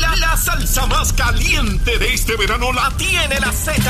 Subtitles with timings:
[0.00, 3.82] La, la salsa más caliente de este verano la tiene la Z.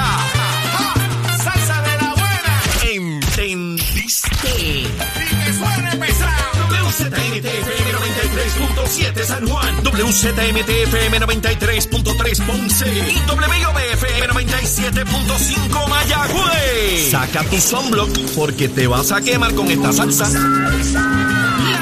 [1.42, 2.62] ¡Salsa de la buena!
[2.92, 4.30] ¿Entendiste?
[4.58, 6.52] ¡Y que suene pesado!
[6.92, 17.10] WZMTFM 93.7 San Juan, WZMTFM 93.3 Ponce y WIOBFM 97.5 Mayagüez.
[17.10, 20.28] Saca tu sunblock porque te vas a quemar con esta salsa.
[20.28, 21.81] La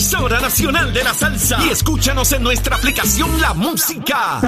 [0.00, 1.58] emisora nacional de la salsa.
[1.62, 4.40] Y escúchanos en nuestra aplicación La Música.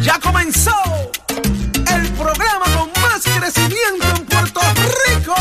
[0.00, 0.74] Ya comenzó
[1.28, 4.60] el programa con más crecimiento en Puerto
[5.06, 5.34] Rico.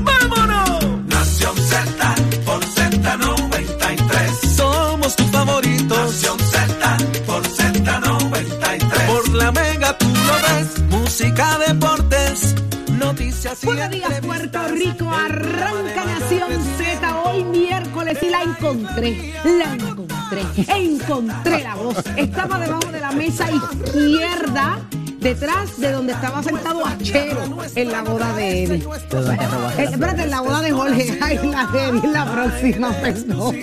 [0.00, 0.84] ¡Vámonos!
[1.06, 2.14] Nación Z
[2.44, 4.56] por Z93.
[4.56, 5.98] Somos tus favoritos.
[5.98, 9.06] Nación Z por Z93.
[9.06, 10.82] Por la mega tú lo ves.
[10.90, 12.54] Música, deportes,
[12.90, 14.20] noticias y Buenos días.
[14.20, 15.10] Puerto Rico.
[15.26, 15.47] El
[18.70, 19.34] encontré.
[19.44, 20.42] La encontré.
[20.68, 21.96] Encontré la voz.
[22.16, 24.80] Estaba debajo de la mesa izquierda.
[25.20, 27.40] Detrás de donde estaba sentado Achero
[27.74, 28.84] en la boda de Eddie.
[29.78, 31.18] Eh, espérate, en la boda de Jorge.
[31.20, 33.56] Ay, la de Eddie la próxima, perdón.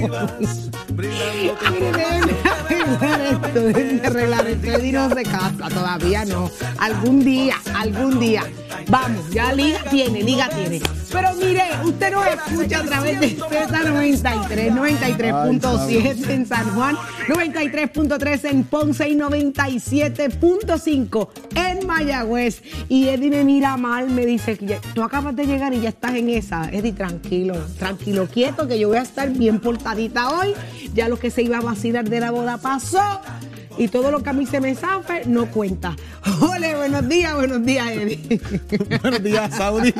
[1.00, 2.45] Ay, déjenme
[2.86, 4.68] arreglar esto, déjenme arreglar esto.
[4.68, 6.52] Eddie no se casa, todavía no.
[6.80, 8.44] Algún día, algún día.
[8.88, 10.82] Vamos, ya liga tiene, liga tiene.
[11.12, 16.96] Pero mire, usted nos escucha a través de Z93, 93.7 en San Juan,
[17.28, 22.62] 93.3 en Ponce y 97.5 en Mayagüez.
[22.90, 26.16] Y Eddie me mira mal, me dice que tú acabas de llegar y ya estás
[26.16, 26.70] en esa.
[26.72, 30.54] Eddie, tranquilo, tranquilo, quieto, que yo voy a estar bien portadita hoy.
[30.94, 33.22] Ya lo que se iba a vacilar de la boda pasó.
[33.78, 35.96] Y todo lo que a mí se me zafe no cuenta.
[36.42, 38.40] Ole, buenos días, buenos días, Eddie.
[39.02, 39.94] Buenos días, Saudi.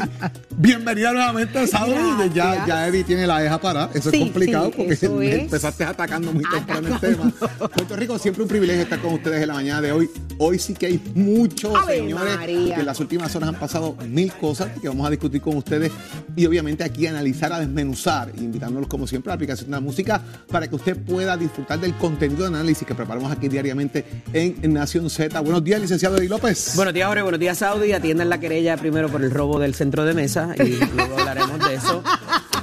[0.58, 1.94] Bienvenida nuevamente, Saudi.
[1.94, 2.34] Gracias.
[2.34, 3.90] Ya, ya Eddie tiene la deja para.
[3.94, 5.34] Eso Sí, es complicado sí, porque eso es.
[5.42, 7.32] empezaste atacando muy temprano el tema.
[7.74, 10.10] Puerto Rico, siempre un privilegio estar con ustedes en la mañana de hoy.
[10.38, 12.76] Hoy sí que hay muchos señores María.
[12.76, 15.92] que en las últimas horas han pasado mil cosas que vamos a discutir con ustedes
[16.36, 20.22] y obviamente aquí analizar, a desmenuzar, invitándolos como siempre a la aplicación de la música
[20.50, 25.10] para que usted pueda disfrutar del contenido de análisis que preparamos aquí diariamente en Nación
[25.10, 25.40] Z.
[25.42, 26.74] Buenos días, licenciado Eddie López.
[26.76, 27.24] Buenos días, Jorge.
[27.24, 27.94] Buenos días, Saudi.
[27.94, 31.76] Atiendan la querella primero por el robo del centro de mesa y luego hablaremos de
[31.76, 32.04] eso.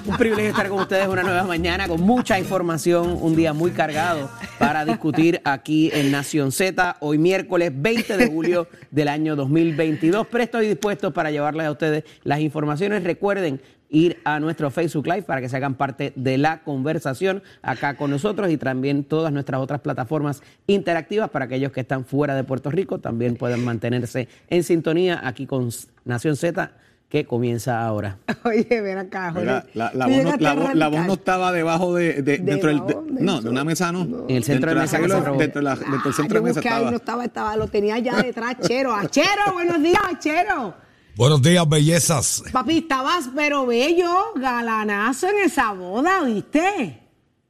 [0.04, 4.28] Un privilegio estar con ustedes una nueva mañana con mucha información, un día muy cargado
[4.58, 10.26] para discutir aquí en Nación Z, hoy miércoles 20 de julio del año 2022.
[10.26, 13.04] Prestos y dispuestos para llevarles a ustedes las informaciones.
[13.04, 13.60] Recuerden
[13.90, 18.10] ir a nuestro Facebook Live para que se hagan parte de la conversación acá con
[18.10, 22.70] nosotros y también todas nuestras otras plataformas interactivas para aquellos que están fuera de Puerto
[22.70, 25.68] Rico también puedan mantenerse en sintonía aquí con
[26.04, 26.72] Nación Z
[27.12, 28.16] que comienza ahora.
[28.44, 29.44] Oye, ven acá, Jorge.
[29.74, 31.06] La, voz no, llegaste la a voz- la voz arrancar.
[31.08, 34.24] no estaba debajo de, de- dentro del, de- no, de una mesa no.
[34.30, 35.36] En el centro de la mesa robó.
[35.38, 36.90] dentro, de la- dentro del centro Ah, de mesa busqué ahí, estaba.
[36.90, 38.94] no estaba, estaba, lo tenía ya detrás, Chero.
[38.94, 40.74] Achero, buenos días, Achero.
[41.14, 42.44] Buenos días, bellezas.
[42.50, 46.98] Papi, estabas pero bello, galanazo en esa boda, ¿viste?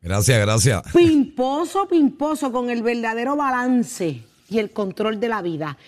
[0.03, 0.83] Gracias, gracias.
[0.93, 5.79] Pimposo, pimposo, con el verdadero balance y el control de la vida.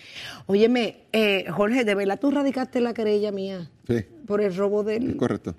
[0.47, 5.11] Óyeme, eh, Jorge, ¿de verdad tú radicaste la querella mía Sí, por el robo del...
[5.11, 5.55] es correcto.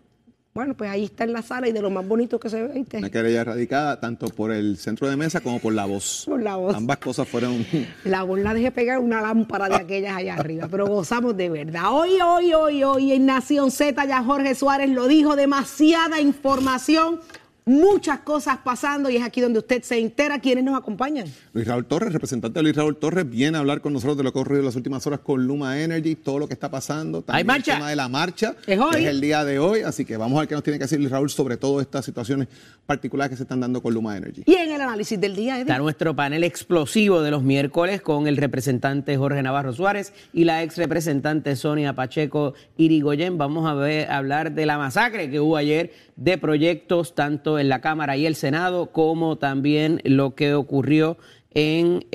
[0.55, 2.73] Bueno, pues ahí está en la sala y de lo más bonito que se ve,
[2.75, 2.99] ¿viste?
[2.99, 6.23] Una querella radicada tanto por el centro de mesa como por la voz.
[6.25, 6.73] Por la voz.
[6.73, 7.65] Ambas cosas fueron.
[8.05, 11.91] La voz la dejé pegar una lámpara de aquellas allá arriba, pero gozamos de verdad.
[11.91, 17.19] Hoy, hoy, hoy, hoy en Nación Z ya Jorge Suárez lo dijo, demasiada información,
[17.65, 21.25] muchas cosas pasando y es aquí donde usted se entera quiénes nos acompañan.
[21.53, 24.31] Luis Raúl Torres, representante de Luis Raúl Torres, viene a hablar con nosotros de lo
[24.31, 27.23] que ha ocurrido en las últimas horas con Luma Energy, todo lo que está pasando.
[27.23, 27.71] También Hay marcha.
[27.73, 28.91] El tema de la marcha, Es hoy.
[28.91, 29.81] que es el día de hoy.
[29.81, 32.05] Así que vamos a ver qué nos tiene que decir Luis Raúl sobre todas estas
[32.05, 32.47] situaciones
[32.85, 34.43] particulares que se están dando con Luma Energy.
[34.45, 35.61] Y en el análisis del día, Eddie.
[35.63, 40.61] Está nuestro panel explosivo de los miércoles con el representante Jorge Navarro Suárez y la
[40.61, 43.39] ex representante Sonia Pacheco Irigoyen.
[43.39, 47.69] Vamos a ver, a hablar de la masacre que hubo ayer de proyectos tanto en
[47.69, 51.18] la Cámara y el Senado como también lo que ocurrió
[51.52, 52.06] en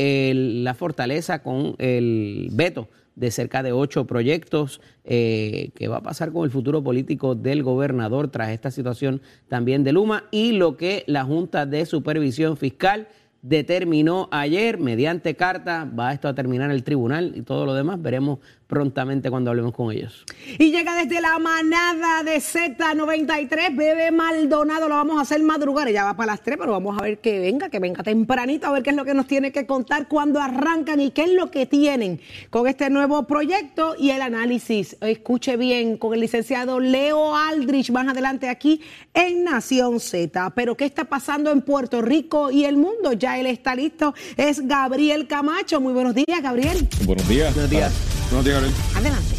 [0.64, 6.32] la fortaleza con el veto de cerca de ocho proyectos eh, que va a pasar
[6.32, 11.04] con el futuro político del gobernador tras esta situación también de Luma y lo que
[11.06, 13.08] la Junta de Supervisión Fiscal
[13.42, 14.78] determinó ayer.
[14.78, 18.38] Mediante carta, va esto a terminar el tribunal y todo lo demás, veremos
[18.70, 20.24] prontamente cuando hablemos con ellos.
[20.58, 26.04] Y llega desde la manada de Z93, Bebe Maldonado, lo vamos a hacer madrugar, ya
[26.04, 28.84] va para las 3, pero vamos a ver que venga, que venga tempranito, a ver
[28.84, 31.66] qué es lo que nos tiene que contar cuando arrancan y qué es lo que
[31.66, 34.96] tienen con este nuevo proyecto y el análisis.
[35.00, 38.80] Escuche bien, con el licenciado Leo Aldrich, más adelante aquí
[39.12, 40.50] en Nación Z.
[40.54, 43.12] Pero ¿qué está pasando en Puerto Rico y el mundo?
[43.14, 45.80] Ya él está listo, es Gabriel Camacho.
[45.80, 46.88] Muy buenos días, Gabriel.
[47.04, 47.52] Buenos días.
[47.52, 48.19] Buenos días.
[48.30, 48.76] Buenos días, Gabriel.
[48.94, 49.34] Adelante.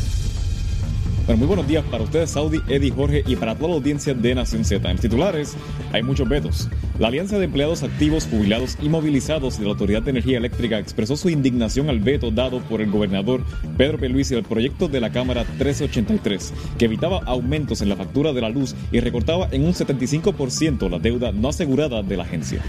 [1.25, 4.35] Bueno, muy buenos días para ustedes, Saudi, Eddie, Jorge y para toda la audiencia de
[4.35, 4.91] Nación Z.
[4.91, 5.55] En titulares,
[5.93, 6.67] hay muchos vetos.
[6.99, 11.15] La Alianza de Empleados Activos, Jubilados y Movilizados de la Autoridad de Energía Eléctrica expresó
[11.15, 13.45] su indignación al veto dado por el gobernador
[13.77, 18.41] Pedro Pierluisi al proyecto de la Cámara 1383, que evitaba aumentos en la factura de
[18.41, 22.61] la luz y recortaba en un 75% la deuda no asegurada de la agencia.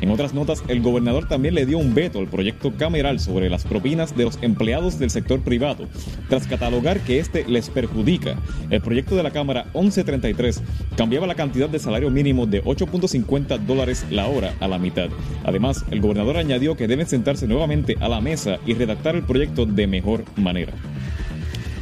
[0.00, 3.64] En otras notas, el gobernador también le dio un veto al proyecto cameral sobre las
[3.64, 5.86] propinas de los empleados del sector privado,
[6.28, 8.36] tras catalogar que este les perjudica.
[8.70, 10.62] El proyecto de la Cámara 1133
[10.96, 15.08] cambiaba la cantidad de salario mínimo de 8.50 dólares la hora a la mitad.
[15.44, 19.66] Además, el gobernador añadió que deben sentarse nuevamente a la mesa y redactar el proyecto
[19.66, 20.72] de mejor manera.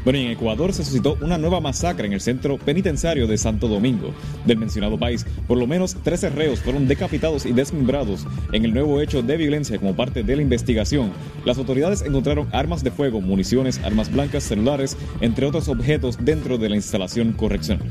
[0.04, 4.12] Bueno, en Ecuador se suscitó una nueva masacre en el centro penitenciario de Santo Domingo
[4.44, 5.24] del mencionado país.
[5.46, 9.78] Por lo menos 13 reos fueron decapitados y desmembrados en el nuevo hecho de violencia
[9.78, 11.12] como parte de la investigación.
[11.44, 16.68] Las autoridades encontraron armas de fuego, municiones, armas blancas, celulares, entre otros objetos dentro de
[16.68, 17.88] la instalación correccional.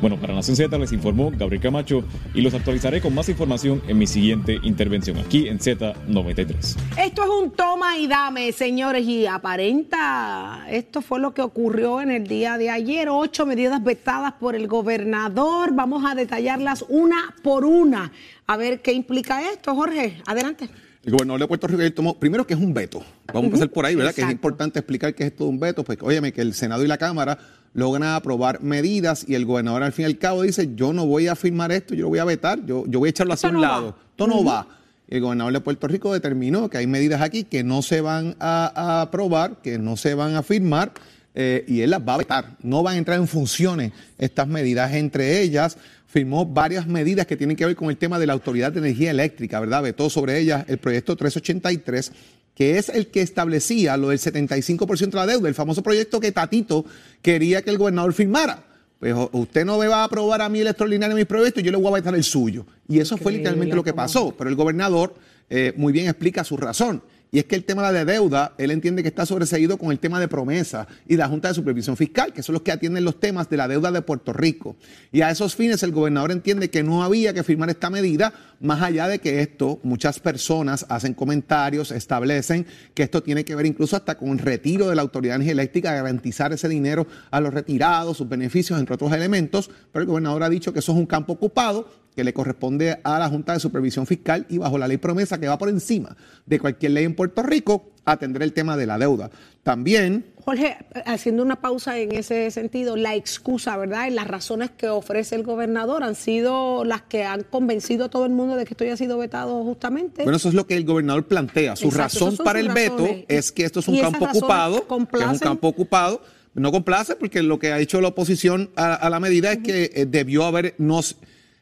[0.00, 3.98] Bueno, para Nación Z les informó Gabriel Camacho y los actualizaré con más información en
[3.98, 6.76] mi siguiente intervención aquí en Z93.
[7.04, 12.12] Esto es un toma y dame, señores, y aparenta, esto fue lo que ocurrió en
[12.12, 17.64] el día de ayer, ocho medidas vetadas por el gobernador, vamos a detallarlas una por
[17.64, 18.12] una,
[18.46, 20.68] a ver qué implica esto, Jorge, adelante.
[21.04, 23.02] El gobernador de Puerto Rico ayer tomó, primero que es un veto.
[23.28, 24.14] Vamos a empezar por ahí, ¿verdad?
[24.14, 25.82] Que es importante explicar que es todo un veto.
[25.82, 27.38] Pues, óyeme, que el Senado y la Cámara
[27.74, 31.28] logran aprobar medidas y el gobernador al fin y al cabo dice, yo no voy
[31.28, 33.56] a firmar esto, yo lo voy a vetar, yo, yo voy a echarlo hacia Esto
[33.58, 33.86] un no lado.
[33.92, 33.96] va.
[34.10, 34.66] Esto no va.
[35.08, 38.72] El gobernador de Puerto Rico determinó que hay medidas aquí que no se van a,
[38.74, 40.92] a aprobar, que no se van a firmar,
[41.34, 42.56] eh, y él las va a vetar.
[42.62, 44.92] No van a entrar en funciones estas medidas.
[44.92, 48.72] Entre ellas, firmó varias medidas que tienen que ver con el tema de la Autoridad
[48.72, 49.82] de Energía Eléctrica, ¿verdad?
[49.82, 52.12] Vetó sobre ellas el proyecto 383
[52.58, 56.32] que es el que establecía lo del 75% de la deuda, el famoso proyecto que
[56.32, 56.84] Tatito
[57.22, 58.64] quería que el gobernador firmara.
[58.98, 61.70] Pues usted no me va a aprobar a mí el extraordinario de mis proyectos, yo
[61.70, 62.66] le voy a vetar el suyo.
[62.88, 64.34] Y eso fue literalmente lo que pasó.
[64.36, 65.14] Pero el gobernador
[65.48, 67.00] eh, muy bien explica su razón.
[67.30, 70.18] Y es que el tema de deuda, él entiende que está sobreseído con el tema
[70.18, 73.50] de promesa y la Junta de Supervisión Fiscal, que son los que atienden los temas
[73.50, 74.76] de la deuda de Puerto Rico.
[75.12, 78.80] Y a esos fines el gobernador entiende que no había que firmar esta medida, más
[78.80, 83.96] allá de que esto, muchas personas hacen comentarios, establecen que esto tiene que ver incluso
[83.96, 87.52] hasta con el retiro de la Autoridad de Energía Eléctrica, garantizar ese dinero a los
[87.52, 89.70] retirados, sus beneficios, entre otros elementos.
[89.92, 93.16] Pero el gobernador ha dicho que eso es un campo ocupado que le corresponde a
[93.20, 96.16] la Junta de Supervisión Fiscal y bajo la ley promesa que va por encima
[96.46, 99.30] de cualquier ley en Puerto Rico, atender el tema de la deuda.
[99.62, 104.08] También Jorge, haciendo una pausa en ese sentido, la excusa, ¿verdad?
[104.08, 108.26] Y las razones que ofrece el gobernador han sido las que han convencido a todo
[108.26, 110.24] el mundo de que esto haya sido vetado justamente.
[110.24, 111.76] Bueno, eso es lo que el gobernador plantea.
[111.76, 115.24] Su Exacto, razón para el veto es que esto es un campo ocupado, que es
[115.24, 116.20] un campo ocupado.
[116.52, 119.92] No complace porque lo que ha hecho la oposición a, a la medida es que
[119.94, 121.14] eh, debió haber nos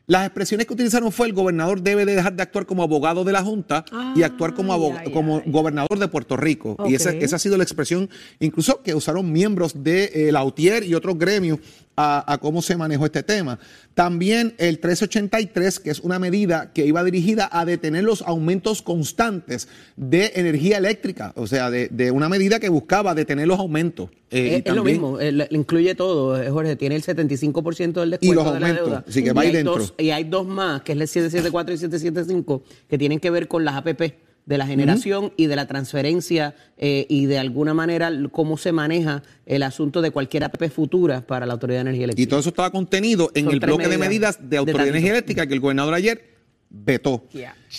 [0.07, 3.33] las expresiones que utilizaron fue el gobernador debe de dejar de actuar como abogado de
[3.33, 6.77] la Junta y actuar como, ay, como gobernador de Puerto Rico.
[6.87, 8.09] Y esa ha sido la expresión,
[8.39, 11.59] incluso que usaron miembros de eh, la UTIER y otros gremios
[11.97, 13.59] a, a cómo se manejó este tema.
[13.95, 19.69] También el 383, que es una medida que iba dirigida a detener los aumentos constantes
[19.97, 24.11] de energía eléctrica, o sea, de, de una medida que buscaba detener los aumentos.
[24.31, 28.19] Eh, y es, es lo mismo, eh, incluye todo, eh, Jorge, tiene el 75% del
[28.21, 29.05] Y los descuento de la aumentos, deuda.
[29.09, 29.77] así que va ahí hay dentro.
[29.79, 33.49] dos- y hay dos más, que es el 774 y 775, que tienen que ver
[33.49, 34.15] con las APP
[34.47, 39.23] de la generación y de la transferencia eh, y de alguna manera cómo se maneja
[39.45, 42.31] el asunto de cualquier APP futura para la Autoridad de Energía Y Eléctrica.
[42.31, 45.11] todo eso estaba contenido en Son el bloque de medidas de de Autoridad de Energía
[45.13, 45.17] Tatito.
[45.19, 46.36] Eléctrica que el gobernador ayer
[46.85, 47.25] vetó.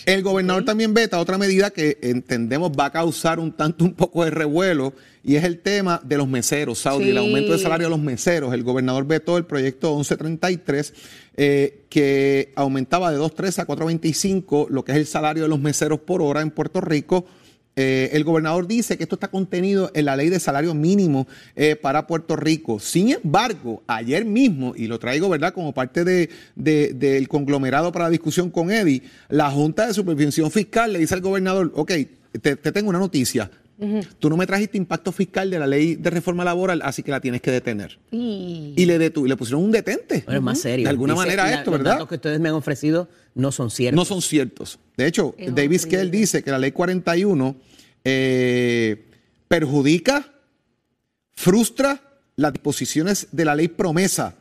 [0.05, 4.23] El gobernador también veta otra medida que entendemos va a causar un tanto un poco
[4.23, 7.09] de revuelo y es el tema de los meseros, Saudi, Sí.
[7.11, 8.53] el aumento de salario de los meseros.
[8.53, 10.93] El gobernador vetó el proyecto 1133
[11.35, 15.99] eh, que aumentaba de 2.13 a 4.25 lo que es el salario de los meseros
[15.99, 17.25] por hora en Puerto Rico.
[17.79, 21.75] Eh, el gobernador dice que esto está contenido en la ley de salario mínimo eh,
[21.75, 22.79] para Puerto Rico.
[22.79, 28.05] Sin embargo, ayer mismo, y lo traigo, ¿verdad?, como parte de, de- del conglomerado para
[28.05, 31.91] la discusión con Eddie, la Junta de Supervisión Fiscal le dice al gobernador, ok,
[32.41, 33.49] te tengo una noticia,
[34.19, 37.21] Tú no me trajiste impacto fiscal de la ley de reforma laboral, así que la
[37.21, 37.99] tienes que detener.
[38.11, 40.23] Y Y le, detu- y le pusieron un detente.
[40.25, 40.85] Pero es más serio.
[40.85, 41.91] De alguna Dice, manera la- esto, los ¿verdad?
[41.93, 43.95] datos que ustedes me han ofrecido no son ciertos.
[43.95, 44.79] No son ciertos.
[44.97, 45.79] De hecho, Es David.
[45.79, 47.55] Skell dice que la ley 41
[48.03, 49.05] eh,
[49.47, 50.33] perjudica,
[51.35, 52.01] frustra
[52.35, 54.35] las disposiciones de la ley promesa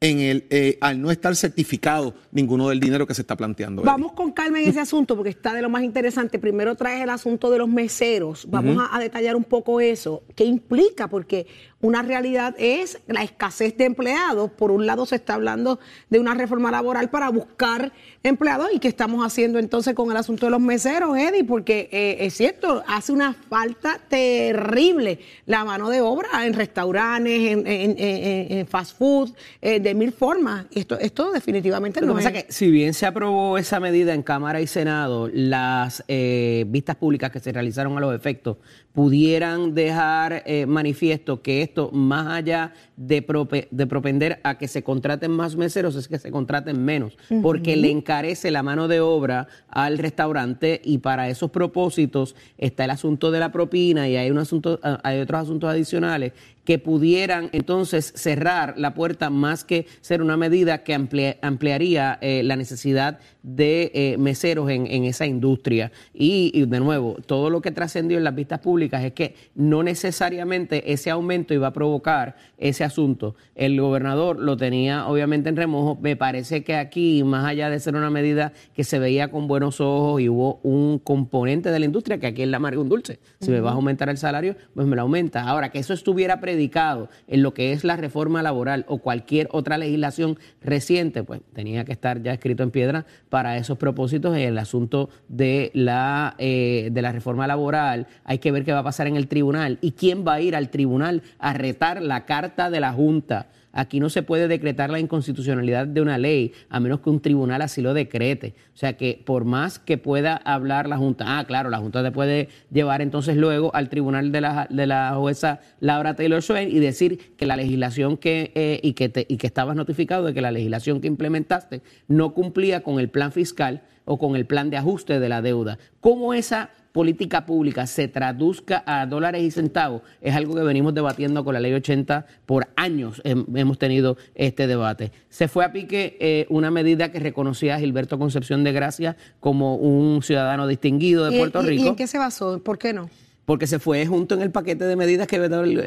[0.00, 3.82] en el, eh, al no estar certificado ninguno del dinero que se está planteando.
[3.82, 3.90] Eddie.
[3.90, 6.38] Vamos con calma en ese asunto porque está de lo más interesante.
[6.38, 8.46] Primero traes el asunto de los meseros.
[8.48, 10.22] Vamos a, a detallar un poco eso.
[10.36, 11.08] ¿Qué implica?
[11.08, 11.46] Porque
[11.80, 14.50] una realidad es la escasez de empleados.
[14.50, 15.78] Por un lado se está hablando
[16.10, 17.92] de una reforma laboral para buscar
[18.24, 22.16] empleados y qué estamos haciendo entonces con el asunto de los meseros, Eddie, porque eh,
[22.20, 28.58] es cierto, hace una falta terrible la mano de obra en restaurantes, en, en- en-
[28.58, 29.30] en fast food,
[29.62, 30.66] eh, de mil formas.
[30.74, 32.36] Esto, esto definitivamente Lo no que pasa es...
[32.38, 36.96] es que si bien se aprobó esa medida en Cámara y Senado, las eh, vistas
[36.96, 38.56] públicas que se realizaron a los efectos
[38.98, 44.82] pudieran dejar eh, manifiesto que esto, más allá de, prope- de propender a que se
[44.82, 49.46] contraten más meseros, es que se contraten menos, porque le encarece la mano de obra
[49.68, 54.38] al restaurante y para esos propósitos está el asunto de la propina y hay, un
[54.38, 56.32] asunto, ah, hay otros asuntos adicionales
[56.64, 62.42] que pudieran entonces cerrar la puerta más que ser una medida que amplia- ampliaría eh,
[62.44, 65.90] la necesidad de eh, meseros en, en esa industria.
[66.12, 69.82] Y, y, de nuevo, todo lo que trascendió en las vistas públicas es que no
[69.82, 73.36] necesariamente ese aumento iba a provocar ese asunto.
[73.54, 75.96] El gobernador lo tenía obviamente en remojo.
[76.00, 79.80] Me parece que aquí, más allá de ser una medida que se veía con buenos
[79.80, 83.20] ojos y hubo un componente de la industria que aquí es la amarga un dulce.
[83.40, 85.42] Si me vas a aumentar el salario, pues me lo aumenta.
[85.42, 89.78] Ahora, que eso estuviera predicado en lo que es la reforma laboral o cualquier otra
[89.78, 94.36] legislación reciente, pues tenía que estar ya escrito en piedra para esos propósitos.
[94.36, 98.84] El asunto de la, eh, de la reforma laboral, hay que ver qué va a
[98.84, 102.70] pasar en el tribunal y quién va a ir al tribunal a retar la carta
[102.70, 103.48] de la Junta.
[103.70, 107.60] Aquí no se puede decretar la inconstitucionalidad de una ley a menos que un tribunal
[107.62, 108.54] así lo decrete.
[108.74, 112.10] O sea que por más que pueda hablar la Junta, ah, claro, la Junta te
[112.10, 116.78] puede llevar entonces luego al tribunal de la, de la jueza Laura Taylor Swain y
[116.80, 120.40] decir que la legislación que, eh, y, que te- y que estabas notificado de que
[120.40, 124.78] la legislación que implementaste no cumplía con el plan fiscal o con el plan de
[124.78, 125.78] ajuste de la deuda.
[126.00, 126.70] ¿Cómo esa
[127.02, 131.60] política pública se traduzca a dólares y centavos es algo que venimos debatiendo con la
[131.60, 135.12] ley 80 por años hem- hemos tenido este debate.
[135.28, 139.76] Se fue a pique eh, una medida que reconocía a Gilberto Concepción de Gracia como
[139.76, 142.60] un ciudadano distinguido de ¿Y- Puerto y- ¿Y Rico en qué se basó?
[142.64, 143.08] ¿Por qué no?
[143.44, 145.78] porque se fue junto en el paquete de medidas que había dado el,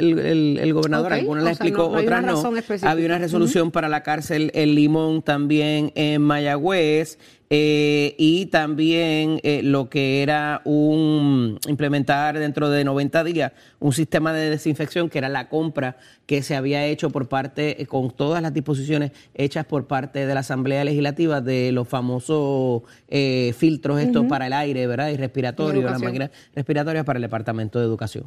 [0.57, 1.11] el- gobernador.
[1.11, 2.87] Ok, Algunas explicó, no- no otras no.
[2.89, 7.19] Había una resolución para la cárcel en Limón, también en Mayagüez,
[7.53, 14.31] eh, y también eh, lo que era un implementar dentro de 90 días un sistema
[14.31, 18.41] de desinfección que era la compra que se había hecho por parte, eh, con todas
[18.41, 24.25] las disposiciones hechas por parte de la Asamblea Legislativa de los famosos eh, filtros estos
[24.27, 25.09] para el aire, ¿verdad?
[25.09, 28.23] Y respiratorio, las máquinas respiratorias para el Departamento de Educación.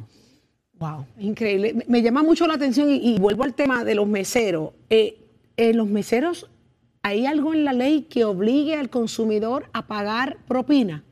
[0.77, 1.73] Wow, increíble.
[1.87, 4.69] Me- llama mucho la atención y, y vuelvo al tema de los meseros.
[5.57, 6.47] En los meseros,
[7.07, 11.03] ¿hay algo en la ley que obligue al consumidor a pagar propina?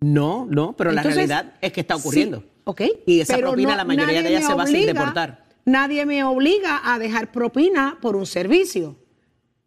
[0.00, 2.38] No, no, pero la realidad es que está ocurriendo.
[2.40, 2.82] Sí, ok.
[3.06, 5.46] Y esa pero propina, la mayoría de ella me se va sin deportar.
[5.64, 8.96] Nadie me obliga a dejar propina por un servicio.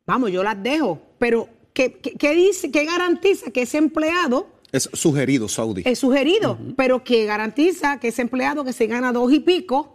[0.05, 1.01] Vamos, yo las dejo.
[1.19, 5.83] Pero, ¿qué, qué- qué dice, qué garantiza que ese empleado Es sugerido, Saudi.
[5.85, 9.94] es sugerido, pero que garantiza que ese empleado que se gana dos y pico,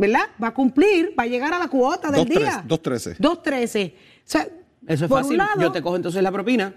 [0.00, 0.22] ¿verdad?
[0.42, 2.64] Va a cumplir, va a llegar a la cuota del Dos tres- día.
[2.66, 3.16] dos trece.
[3.18, 3.94] Dos trece.
[4.18, 4.48] O sea,
[4.86, 5.32] Eso es por fácil.
[5.32, 6.74] Un lado, Yo te cojo entonces la propina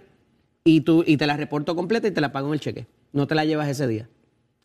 [0.64, 2.86] y tú y te la reporto completa y te la pago en el cheque.
[3.14, 4.10] No te la llevas ese día.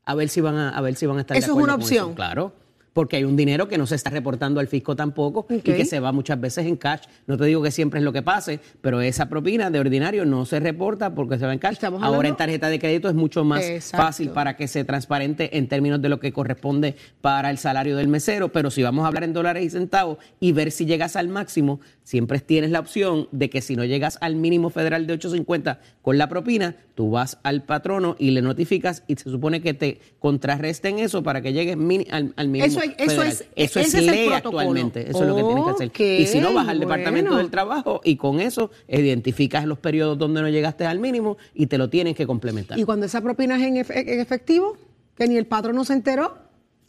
[0.04, 1.72] A ver si van a, a ver si van a estar de Eso es una
[1.74, 2.06] con opción.
[2.08, 2.14] eso.
[2.14, 2.52] Claro.
[2.98, 6.00] Porque hay un dinero que no se está reportando al fisco tampoco y que se
[6.00, 7.02] va muchas veces en cash.
[7.28, 10.44] No te digo que siempre es lo que pase, pero esa propina de ordinario no
[10.46, 11.74] se reporta porque se va en cash.
[11.74, 14.04] Estamos Ahora hablando- en tarjeta de crédito es mucho más Exacto.
[14.04, 18.08] fácil para que se transparente en términos de lo que corresponde para el salario del
[18.08, 21.28] mesero, pero si vamos a hablar en dólares y centavos y ver si llegas al
[21.28, 25.78] máximo, siempre tienes la opción de que si no llegas al mínimo federal de 8.50
[26.02, 30.00] con la propina, tú vas al patrono y le notificas y se supone que te
[30.18, 31.76] contrarresten eso para que llegues
[32.10, 35.42] al, al mínimo Eso es- eso es- Eso es ley actualmente, eso es lo que
[35.42, 35.90] tienes que hacer.
[36.22, 40.40] Y si no, vas al departamento del trabajo y con eso identificas los periodos donde
[40.42, 42.78] no llegaste al mínimo y te lo tienen que complementar.
[42.78, 43.76] Y cuando esa propina es en
[44.20, 44.76] efectivo,
[45.16, 46.38] que ni el patrón no se enteró,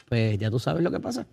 [0.08, 1.26] Pues ya tú sabes lo que pasa.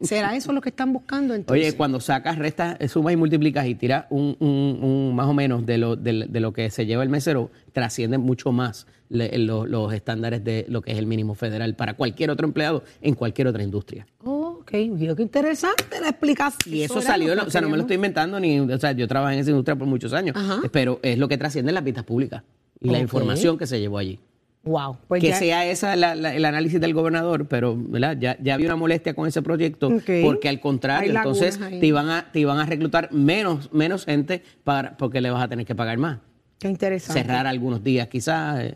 [0.00, 1.66] ¿Será eso lo que están buscando entonces?
[1.68, 5.66] Oye, cuando sacas, restas, sumas y multiplicas y tiras un, un- un más o menos
[5.66, 9.66] de lo, de, de lo que se lleva el mesero, trascienden mucho más le- lo-
[9.66, 13.48] los estándares de lo que es el mínimo federal para cualquier otro empleado en cualquier
[13.48, 14.06] otra industria.
[14.24, 16.74] Oh, ok, Dios, qué interesante la explicación.
[16.74, 19.34] Y eso salió, o sea, no me lo estoy inventando, ni, o sea, yo trabajé
[19.34, 20.60] en esa industria por muchos años, Ajá.
[20.72, 22.42] pero es lo que trasciende en las vistas públicas
[22.80, 24.18] y la información que se llevó allí.
[24.66, 28.16] Wow, pues que ya- sea esa la- la- el análisis del gobernador, pero ¿verdad?
[28.18, 29.90] Ya, ya había una molestia con ese proyecto,
[30.22, 31.78] porque al contrario, entonces ahí.
[31.80, 35.48] te iban, a, te iban a reclutar menos, menos gente para, porque le vas a
[35.48, 36.18] tener que pagar más.
[36.58, 37.22] Qué interesante.
[37.22, 38.74] Cerrar algunos días quizás, eh,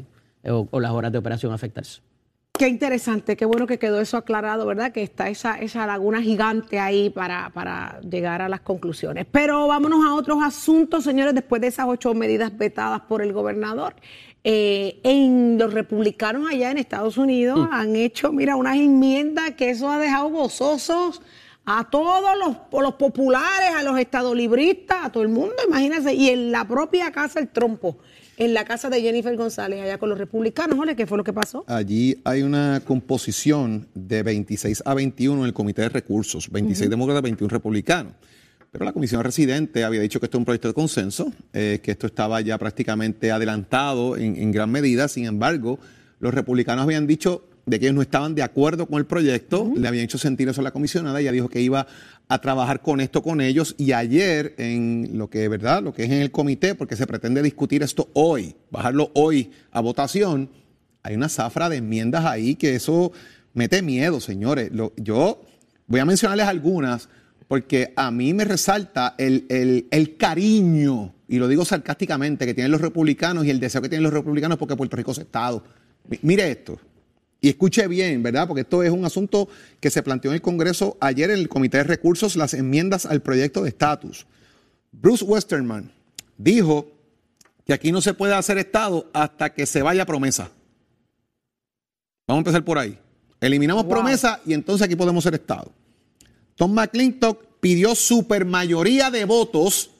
[0.48, 2.00] o, o las horas de operación afectarse.
[2.58, 4.92] Qué interesante, qué bueno que quedó eso aclarado, ¿verdad?
[4.92, 9.24] Que está esa, esa laguna gigante ahí para, para llegar a las conclusiones.
[9.30, 13.94] Pero vámonos a otros asuntos, señores, después de esas ocho medidas vetadas por el gobernador.
[14.42, 19.90] Eh, en los republicanos allá en Estados Unidos han hecho, mira, unas enmiendas que eso
[19.90, 21.20] ha dejado gozosos
[21.66, 26.50] a todos los, los populares, a los estadolibristas, a todo el mundo, imagínense, y en
[26.50, 27.98] la propia casa el trompo,
[28.38, 31.34] en la casa de Jennifer González, allá con los republicanos, Ole, ¿qué fue lo que
[31.34, 31.64] pasó?
[31.66, 37.22] Allí hay una composición de 26 a 21 en el Comité de Recursos, 26 demócratas,
[37.22, 38.14] 21 republicanos.
[38.72, 41.90] Pero la Comisión Residente había dicho que esto es un proyecto de consenso, eh, que
[41.90, 45.08] esto estaba ya prácticamente adelantado en, en gran medida.
[45.08, 45.80] Sin embargo,
[46.20, 49.86] los republicanos habían dicho de que ellos no estaban de acuerdo con el proyecto, le
[49.88, 51.86] habían hecho sentir eso a la comisionada, ella dijo que iba
[52.28, 56.10] a trabajar con esto con ellos y ayer en lo que verdad, lo que es
[56.10, 60.48] en el comité, porque se pretende discutir esto hoy, bajarlo hoy a votación,
[61.02, 63.12] hay una zafra de enmiendas ahí que eso
[63.52, 64.70] mete miedo, señores.
[64.72, 65.42] Lo- yo
[65.86, 67.08] voy a mencionarles algunas
[67.50, 72.70] porque a mí me resalta el, el- el cariño, y lo digo sarcásticamente, que tienen
[72.70, 75.64] los republicanos y el deseo que tienen los republicanos porque Puerto Rico es Estado.
[76.08, 76.78] Mi- Mire esto.
[77.40, 78.46] Y escuche bien, ¿verdad?
[78.46, 79.48] Porque esto es un asunto
[79.80, 83.20] que se planteó en el Congreso ayer en el Comité de Recursos, las enmiendas al
[83.20, 84.26] proyecto de estatus.
[84.92, 85.90] Bruce Westerman
[86.38, 86.86] dijo
[87.66, 90.52] que aquí no se puede hacer Estado hasta que se vaya promesa.
[92.28, 92.96] Vamos a empezar por ahí.
[93.40, 95.72] Eliminamos promesa y entonces aquí podemos ser Estado.
[96.60, 99.92] Tom McClintock pidió supermayoría de votos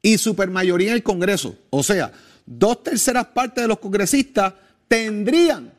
[0.00, 1.58] y supermayoría en el Congreso.
[1.68, 2.10] O sea,
[2.46, 4.54] dos terceras partes de los congresistas
[4.88, 5.74] tendrían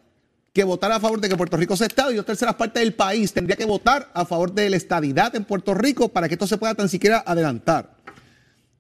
[0.54, 2.94] que votar a favor de que Puerto Rico sea Estado y dos terceras partes del
[2.94, 6.46] país tendría que votar a favor de la estadidad en Puerto Rico para que esto
[6.46, 7.96] se pueda tan siquiera adelantar.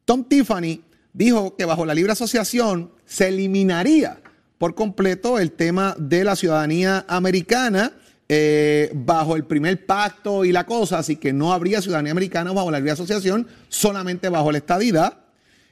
[0.05, 4.21] Tom Tiffany dijo que bajo la libre asociación se eliminaría
[4.59, 7.93] por completo el tema de la ciudadanía americana
[8.33, 12.71] eh, bajo el primer pacto y la cosa, así que no habría ciudadanía americana bajo
[12.71, 15.17] la libre asociación, solamente bajo la estadidad.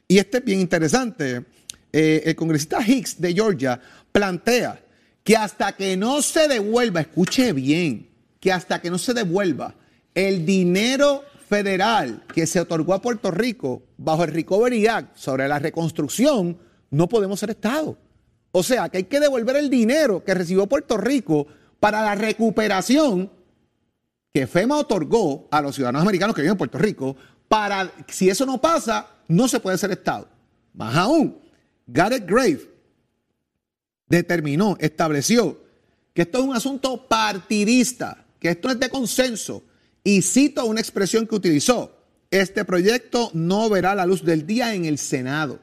[0.10, 1.46] Y este es bien interesante.
[1.94, 3.80] Eh, el congresista Hicks de Georgia
[4.12, 4.78] plantea
[5.24, 8.10] que hasta que no se devuelva, escuche bien,
[8.42, 9.76] que hasta que no se devuelva
[10.14, 15.60] el dinero federal que se otorgó a Puerto Rico bajo el Recovery Act sobre la
[15.60, 16.58] reconstrucción,
[16.92, 17.98] no podemos ser Estado.
[18.52, 21.48] O sea, que hay que devolver el dinero que recibió Puerto Rico
[21.80, 23.32] para la recuperación
[24.34, 27.16] que FEMA otorgó a los ciudadanos americanos que viven en Puerto Rico,
[27.48, 30.28] para, si eso no pasa, no se puede ser Estado.
[30.74, 31.40] Más aún,
[31.88, 32.70] Garrett Grave
[34.08, 35.60] determinó, estableció
[36.14, 39.64] que esto es un asunto partidista, que esto es de consenso,
[40.04, 41.96] y cito una expresión que utilizó,
[42.32, 45.60] este proyecto no verá la luz del día en el Senado.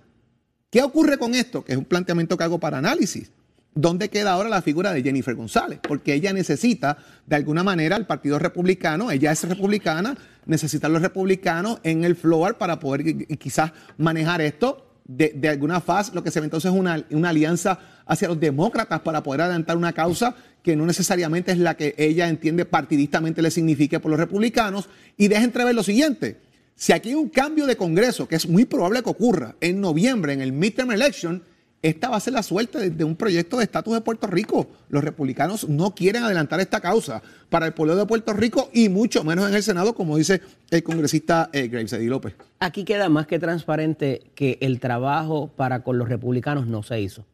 [0.71, 1.65] ¿Qué ocurre con esto?
[1.65, 3.31] Que es un planteamiento que hago para análisis.
[3.77, 5.81] ¿Dónde queda ahora la figura de Jennifer González?
[5.87, 11.03] Porque ella necesita, de alguna manera, el Partido Republicano, ella es republicana, necesita a los
[11.03, 14.83] republicanos en el floor para poder qui- qui- quizás manejar esto.
[15.09, 18.41] De, de alguna faz, lo que se ve entonces es una, una alianza hacia los
[18.41, 20.35] demócratas para poder adelantar una causa
[20.65, 24.89] que no necesariamente es la que ella entiende partidistamente le signifique por los republicanos.
[25.17, 26.41] Y deja entrever lo siguiente,
[26.75, 30.33] si aquí hay un cambio de Congreso, que es muy probable que ocurra en noviembre,
[30.33, 31.43] en el midterm election,
[31.83, 34.67] esta va a ser la suerte de, un proyecto de estatus de Puerto Rico.
[34.89, 39.23] Los republicanos no quieren adelantar esta causa para el pueblo de Puerto Rico y mucho
[39.25, 42.35] menos en el Senado, como dice el congresista eh, Graves López.
[42.59, 47.25] Aquí queda más que transparente que el trabajo para con los republicanos no se hizo.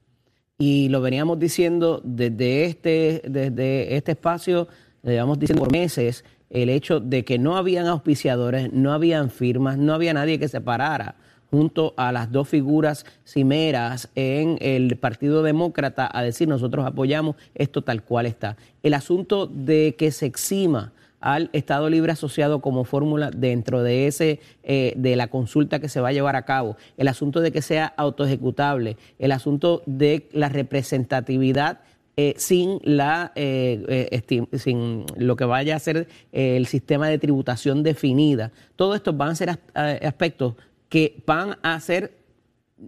[0.58, 4.68] Y lo veníamos diciendo desde este, desde este espacio,
[5.02, 9.78] le llevamos diciendo por meses, el hecho de que no habían auspiciadores, no habían firmas,
[9.78, 11.16] no había nadie que se parara
[11.52, 17.82] junto a las dos figuras cimeras en el Partido Demócrata a decir nosotros apoyamos esto
[17.82, 18.56] tal cual está.
[18.82, 24.40] El asunto de que se exima al Estado Libre Asociado como fórmula dentro de ese
[24.64, 27.60] eh, de la consulta que se va a llevar a cabo, el asunto de que
[27.62, 31.80] sea autoejecutable, el asunto de la representatividad
[32.16, 37.18] eh, sin, la, eh, eh, sin lo que vaya a ser eh, el sistema de
[37.18, 38.50] tributación definida.
[38.76, 39.58] Todo esto van a ser as-
[40.02, 40.54] aspectos
[40.92, 42.18] que van a ser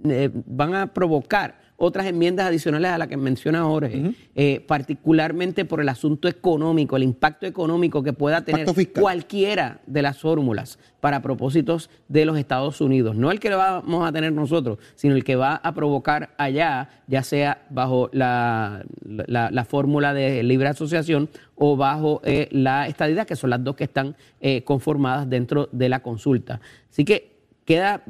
[0.05, 5.81] eh, van a provocar otras enmiendas adicionales a las que menciona Jorge, eh, particularmente por
[5.81, 8.67] el asunto económico, el impacto económico que pueda tener
[9.01, 13.17] cualquiera de las fórmulas para propósitos de los Estados Unidos.
[13.17, 17.23] No el que vamos a tener nosotros, sino el que va a provocar allá, ya
[17.23, 18.85] sea bajo la,
[19.27, 23.75] la- la fórmula de libre asociación o bajo eh, la estadidad, que son las dos
[23.77, 26.61] que están eh, conformadas dentro de la consulta.
[26.91, 27.34] Así que
[27.65, 28.05] Queda,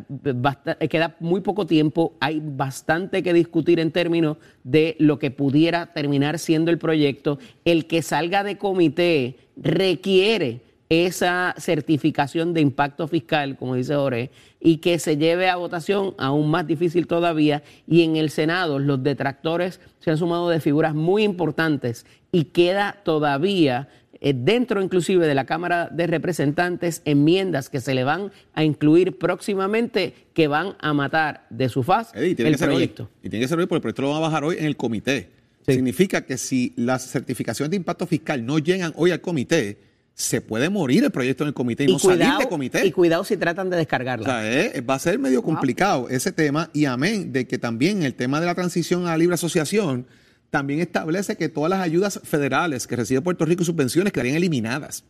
[0.80, 5.92] eh, queda muy poco tiempo, hay bastante que discutir en términos de lo que pudiera
[5.92, 7.38] terminar siendo el proyecto.
[7.64, 14.78] El que salga de comité requiere esa certificación de impacto fiscal, como dice Jorge, y
[14.78, 17.62] que se lleve a votación aún más difícil todavía.
[17.86, 23.00] Y en el Senado los detractores se han sumado de figuras muy importantes y queda
[23.04, 23.88] todavía
[24.26, 29.18] eh, dentro inclusive de la Cámara de Representantes enmiendas que se le van a incluir
[29.18, 33.02] próximamente que van a matar de su faz Eddie, tiene el que ser proyecto.
[33.02, 33.08] hoy.
[33.24, 34.78] Y tiene que ser hoy porque el proyecto lo van a bajar hoy en el
[34.78, 35.28] comité.
[35.66, 39.76] Significa que si las certificaciones de impacto fiscal no llegan hoy al comité,
[40.14, 42.86] se puede morir el proyecto en el comité y, no salir de comité.
[42.86, 44.24] y cuidado si tratan de O descargarla.
[44.24, 48.14] sea, eh, va a ser medio complicado ese tema y amén de que también el
[48.14, 50.06] tema de la transición a la libre asociación
[50.54, 55.02] también establece que todas las ayudas federales que recibe Puerto Rico y subvenciones quedarían eliminadas.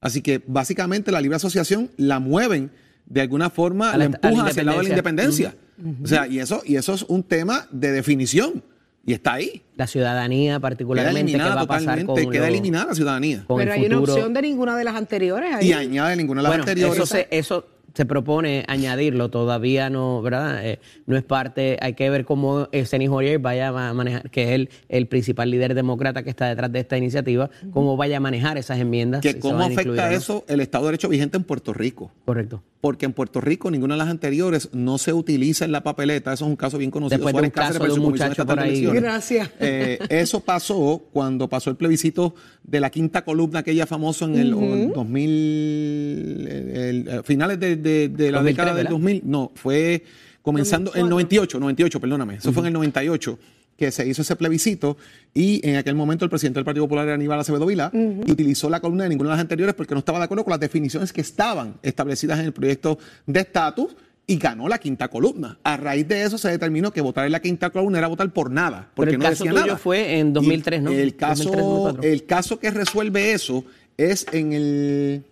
[0.00, 2.70] Así que básicamente la libre asociación la mueven
[3.04, 5.56] de alguna forma, la, la- a la empujan hacia el lado de la independencia.
[6.04, 8.62] O sea, y eso, y eso es un tema de definición
[9.04, 9.62] y está ahí.
[9.74, 12.94] La ciudadanía Queda particularmente, ¿qué eliminada va a pasar totalmente, con queda lo- eliminada la
[12.94, 13.44] ciudadanía.
[13.48, 15.66] con Pero hay una opción de ninguna de las anteriores ahí.
[15.70, 16.96] Y añade ninguna de las bueno, anteriores.
[16.96, 17.66] Eso se, eso
[17.98, 20.64] se propone añadirlo, todavía no, ¿verdad?
[20.64, 24.44] Eh, no es parte, hay que ver cómo eh, Steny Hoyer vaya a manejar, que
[24.44, 28.20] es el, el principal líder demócrata que está detrás de esta iniciativa, cómo vaya a
[28.20, 29.22] manejar esas enmiendas.
[29.22, 32.12] si que se cómo afecta eso el Estado de Derecho vigente en Puerto Rico.
[32.24, 32.62] Correcto.
[32.80, 36.32] Porque en Puerto Rico ninguna de las anteriores no se utiliza en la papeleta.
[36.32, 37.18] Eso es un caso bien conocido.
[37.18, 38.84] Después de un caso de un muchacho por ahí.
[38.86, 39.50] Gracias.
[39.58, 44.54] Eh, eso pasó cuando pasó el plebiscito de la quinta columna, aquella famoso en el
[44.54, 48.90] o en 2000, el- el- finales de, de- de la 2003, década del ¿verdad?
[48.90, 49.22] 2000.
[49.24, 50.04] No, fue
[50.42, 52.34] comenzando en el 98, 98, perdóname.
[52.36, 53.38] Eso fue en el 98
[53.76, 54.96] que se hizo ese plebiscito
[55.34, 58.68] y en aquel momento el presidente del Partido Popular era Aníbal Acevedo Vila y utilizó
[58.68, 61.12] la columna de ninguna de las anteriores porque no estaba de acuerdo con las definiciones
[61.12, 63.94] que estaban establecidas en el proyecto de estatus
[64.26, 65.58] y ganó la quinta columna.
[65.62, 68.50] A raíz de eso se determinó que votar en la quinta columna era votar por
[68.50, 69.78] nada, porque el no caso decía tuyo nada.
[69.78, 70.90] fue en 2003, Y ¿no?
[70.90, 72.02] El caso, 2003, 2004.
[72.10, 73.64] el caso que resuelve eso
[73.96, 75.22] es en el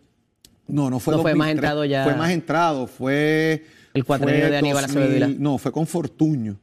[0.69, 4.51] no, no fue No, fue más 2003, entrado ya- Fue más entrado, fue El cuatrenio
[4.51, 5.29] de Aníbal Acevedo.
[5.39, 6.59] No, fue con Fortuño.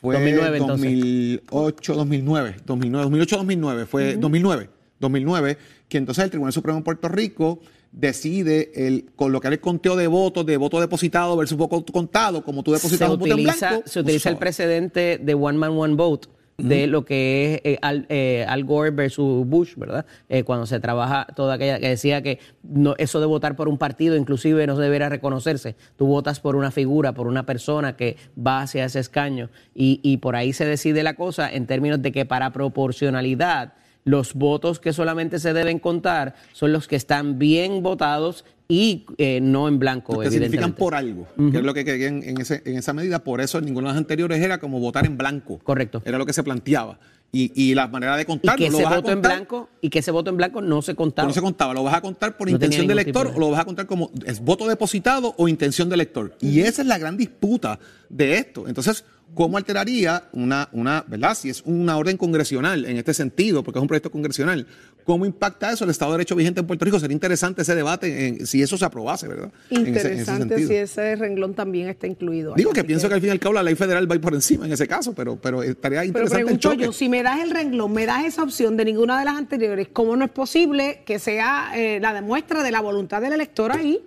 [0.00, 0.90] Fue 2009, entonces.
[0.90, 4.68] 2008, 2009, 2009, 2008, 2009, fue 2009,
[5.00, 10.06] 2009, que entonces el Tribunal Supremo de Puerto Rico decide el colocar el conteo de
[10.08, 13.82] votos, de voto depositado versus voto contado, como tú se depositas un voto en blanco.
[13.86, 16.28] se utiliza el precedente de One Man, One Vote
[16.58, 20.06] de lo que es eh, Al, eh, Al Gore versus Bush, ¿verdad?
[20.28, 23.78] Eh, cuando se trabaja toda aquella que decía que no, eso de votar por un
[23.78, 25.76] partido inclusive no debería reconocerse.
[25.96, 30.18] Tú votas por una figura, por una persona que va hacia ese escaño y, y
[30.18, 34.92] por ahí se decide la cosa en términos de que para proporcionalidad los votos que
[34.92, 40.20] solamente se deben contar son los que están bien votados y eh, no en blanco,
[40.20, 43.22] que significan por algo, que es lo que querían en, esa medida.
[43.22, 45.58] Por eso en ninguna de las anteriores era como votar en blanco.
[45.62, 46.02] Correcto.
[46.04, 46.98] Era lo que se planteaba.
[47.30, 49.90] Y, y la manera de y contarlo, que lo ese voto en contar, blanco y
[49.90, 51.26] que ese voto en blanco no se contaba.
[51.26, 53.36] No se contaba, lo vas a contar por No intención de ningún tipo elector de-
[53.36, 56.36] o lo vas a contar como es voto depositado o intención de elector.
[56.40, 58.68] Y esa es la gran disputa de esto.
[58.68, 61.34] Entonces, ¿cómo alteraría una, una, verdad?
[61.36, 64.66] Si es una orden congresional en este sentido, porque es un proyecto congresional,
[65.04, 66.98] ¿cómo impacta eso el Estado de Derecho vigente en Puerto Rico?
[67.00, 69.50] Sería interesante ese debate en- si eso se aprobase, ¿verdad?
[69.70, 72.52] En ese- en ese Interesante si ese renglón también está incluido.
[72.52, 72.56] ahí.
[72.56, 74.22] Digo que pienso que al fin y al cabo la ley federal va a ir
[74.22, 76.84] por encima en ese caso, pero, pero estaría Pero interesante el pregunto choque.
[76.84, 79.88] yo, si me das el renglón, me das esa opción de ninguna de las anteriores,
[79.92, 84.00] ¿cómo no es posible que sea eh, la demuestra de la voluntad del elector ahí?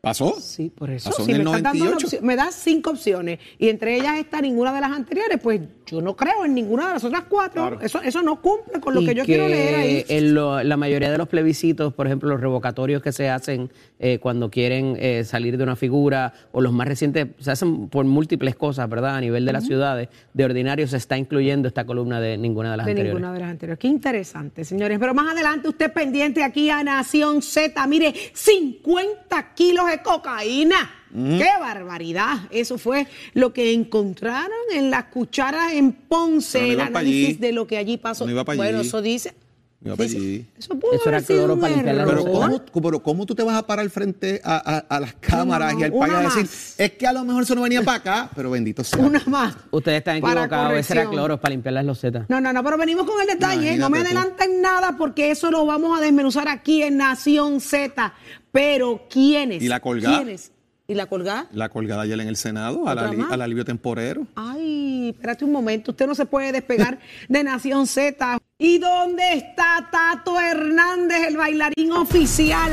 [0.00, 0.34] ¿Pasó?
[0.40, 1.10] Sí, por eso.
[1.10, 2.06] Pasó Si en me, el estás dando una 98.
[2.06, 5.60] opción- me das cinco opciones y entre ellas está ninguna de las anteriores, pues
[5.90, 7.62] yo no creo en ninguna de las otras cuatro.
[7.68, 7.80] Claro.
[7.80, 10.04] Eso, eso no cumple con lo Y que yo quiero leer ahí.
[10.08, 14.18] en lo- la mayoría de los plebiscitos, por ejemplo, los revocatorios que se hacen eh,
[14.18, 18.56] cuando quieren eh, salir de una figura, o los más recientes, se hacen por múltiples
[18.56, 19.16] cosas, ¿verdad?
[19.16, 22.76] A nivel de las ciudades, de ordinario se está incluyendo esta columna de ninguna de
[22.78, 23.14] las de anteriores.
[23.20, 23.78] ninguna de las anteriores.
[23.78, 24.98] Qué interesante, señores.
[24.98, 27.86] Pero más adelante, usted pendiente aquí a Nación Z.
[27.86, 30.76] Mire, 50 kilos de cocaína.
[31.12, 32.38] ¡Qué barbaridad!
[32.50, 37.36] Eso fue lo que encontraron en las cucharas en Ponce, no el análisis allí.
[37.36, 38.26] de lo que allí pasó.
[38.26, 38.86] No bueno, allí.
[38.88, 39.34] eso dice.
[39.82, 40.44] Iba pa' dice-.
[40.58, 42.04] Eso pudo Eso era haber sido cloro un para.
[42.04, 45.72] Pero ¿cómo, pero ¿cómo tú te vas a parar frente a, a- a las cámaras
[45.72, 46.74] no, y al país a decir, más.
[46.78, 48.98] es que a lo mejor eso no venía para acá, pero bendito sea.
[49.02, 49.56] Una más.
[49.70, 52.26] Ustedes están equivocados, ese era cloro para limpiar las losetas.
[52.28, 53.78] No, no, no, pero venimos con el detalle.
[53.78, 58.12] No me adelanten nada porque eso lo vamos a desmenuzar aquí en Nación Z.
[58.52, 59.62] Pero ¿quiénes?
[59.62, 60.18] ¿Y la colgada?
[60.18, 60.52] ¿Quiénes?
[60.90, 61.46] ¿Y la colgada?
[61.52, 62.98] La colgada ayer en el Senado, al,
[63.40, 64.26] alivio temporero.
[64.34, 66.98] Ay, espérate un momento, usted no se puede despegar
[67.28, 68.38] de Nación Z.
[68.58, 72.72] ¿Y dónde está Tato Hernández, el bailarín oficial?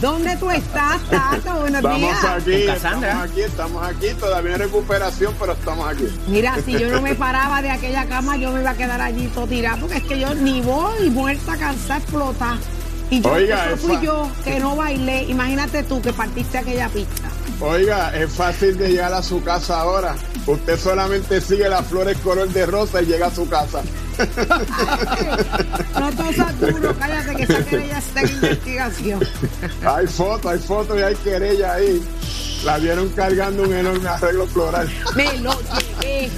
[0.00, 1.52] ¿Dónde tú estás, Tato?
[1.60, 2.24] Buenos Estamos días.
[2.24, 6.04] aquí, estamos aquí, estamos aquí, todavía en recuperación, pero estamos aquí.
[6.28, 9.26] Mira, si yo no me paraba de aquella cama, yo me iba a quedar allí
[9.34, 12.56] todo tirado, porque es que yo ni voy muerta, cansada, explotar.
[13.10, 15.24] Y yo, Oiga, eso fui esa- yo que no bailé.
[15.24, 17.28] Imagínate tú que partiste aquella pista.
[17.60, 20.16] Oiga, es fácil de llegar a su casa ahora.
[20.46, 23.82] Usted solamente sigue las flores color de rosa y llega a su casa.
[25.98, 29.20] No tosas duro, cállate que esa querella está en investigación.
[29.84, 32.02] Hay fotos, hay fotos y hay querella ahí.
[32.64, 34.88] La vieron cargando un enorme arreglo floral.
[35.16, 35.52] Me lo
[36.00, 36.30] llevé.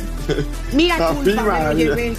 [1.14, 2.14] Culpa, me lo llevé.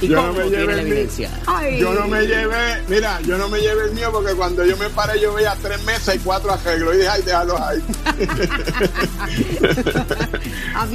[0.00, 1.30] ¿Y Yo cómo no me llevé la el evidencia?
[1.46, 1.80] Ay.
[1.80, 4.88] Yo no me llevé, mira, yo no me llevé el mío porque cuando yo me
[4.90, 7.82] paré yo veía tres mesas y cuatro arreglos y dije, ay, déjalos ahí.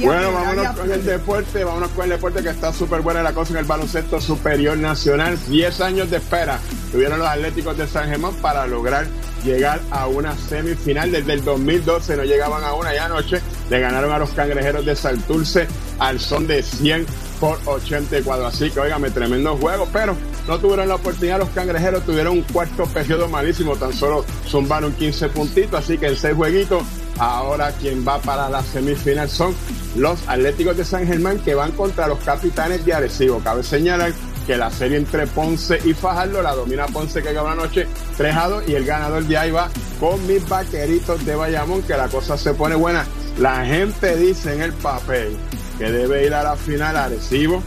[0.00, 3.52] Bueno, vámonos con el deporte, vámonos con el deporte que está súper buena la cosa
[3.52, 5.38] en el baloncesto superior nacional.
[5.48, 6.58] 10 años de espera
[6.92, 9.06] tuvieron los Atléticos de San Germán para lograr
[9.44, 11.10] llegar a una semifinal.
[11.10, 14.96] Desde el 2012 no llegaban a una y anoche le ganaron a los cangrejeros de
[14.96, 15.66] Santurce
[15.98, 17.06] al son de 100
[17.40, 18.46] por 84.
[18.46, 21.38] Así que, óigame, tremendo juego, pero no tuvieron la oportunidad.
[21.38, 25.80] Los cangrejeros tuvieron un cuarto periodo malísimo, tan solo zumbaron 15 puntitos.
[25.80, 26.82] Así que en seis jueguitos,
[27.18, 29.54] ahora quien va para la semifinal son
[29.96, 33.40] los Atléticos de San Germán que van contra los capitanes de Arecibo.
[33.40, 34.12] Cabe señalar
[34.46, 38.48] que la serie entre Ponce y Fajardo la domina Ponce que ganó anoche 3 a
[38.48, 39.68] 2 y el ganador de ahí va
[40.00, 43.04] con mis vaqueritos de Bayamón que la cosa se pone buena.
[43.38, 45.36] La gente dice en el papel
[45.78, 47.62] que debe ir a la final Arecibo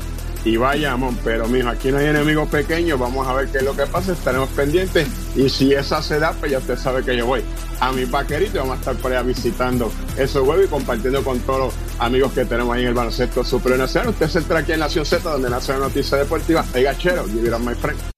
[0.45, 3.75] y Bayamón, pero mijo, aquí no hay enemigos pequeños, vamos a ver qué es lo
[3.75, 7.25] que pasa, estaremos pendientes y si esa se da, pues ya usted sabe que yo
[7.25, 7.43] voy
[7.79, 11.39] a mi vaquerito y vamos a estar por allá visitando esos juegos y compartiendo con
[11.39, 14.10] todos los amigos que tenemos ahí en el baloncesto superior nacional.
[14.10, 16.63] Usted se entra aquí en Nación Z, donde nace la noticia deportiva.
[16.73, 18.14] Oiga, chero, give it up, my friend.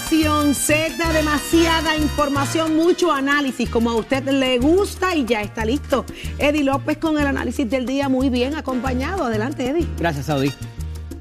[0.00, 1.12] Nación Z.
[1.12, 6.06] Demasiada información, mucho análisis, como a usted le gusta y ya está listo.
[6.38, 9.24] Eddie López con el análisis del día, muy bien acompañado.
[9.24, 9.86] Adelante, Eddie.
[9.98, 10.48] Gracias, Saudi.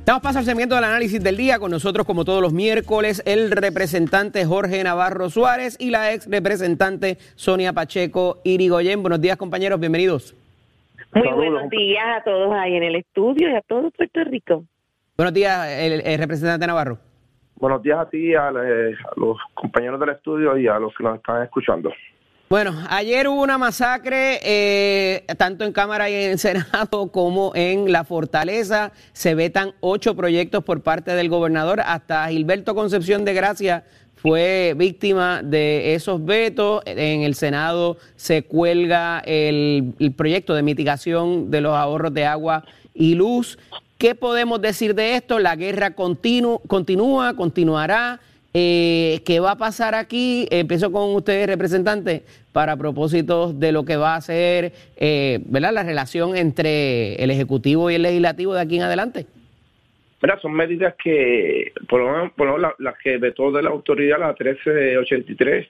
[0.05, 1.59] Damos paso al segmento del análisis del día.
[1.59, 7.17] Con nosotros, como todos los miércoles, el representante Jorge Navarro Suárez y la ex representante
[7.35, 9.01] Sonia Pacheco Irigoyen.
[9.01, 9.81] Buenos días, compañeros.
[9.81, 10.35] Bienvenidos.
[11.13, 11.35] Muy Saludos.
[11.35, 14.63] buenos días a todos ahí en el estudio y a todo Puerto Rico.
[15.17, 17.08] Buenos días, el, el representante Navarro.
[17.59, 21.03] Buenos días a ti, a, eh, a los compañeros del estudio y a los que
[21.03, 21.91] nos están escuchando.
[22.49, 28.05] Bueno, ayer hubo una masacre, eh, tanto en Cámara y en Senado como en la
[28.05, 28.93] Fortaleza.
[29.11, 31.81] Se vetan ocho proyectos por parte del gobernador.
[31.81, 33.83] Hasta Gilberto Concepción de Gracia
[34.15, 36.81] fue víctima de esos vetos.
[36.85, 42.63] En el Senado se cuelga el, el proyecto de mitigación de los ahorros de agua
[42.93, 43.59] y luz.
[43.99, 45.39] ¿Qué podemos decir de esto?
[45.39, 48.21] La guerra continúa, continuará.
[48.53, 50.47] Eh, ¿Qué va a pasar aquí?
[50.51, 52.21] Empiezo con ustedes, representantes,
[52.53, 55.73] para propósitos de lo que va a ser eh, ¿verdad?
[55.73, 59.25] la relación entre el Ejecutivo y el Legislativo de aquí en adelante.
[60.21, 65.67] Mira, son medidas que, por lo menos, las que vetó de la autoridad, la 1383,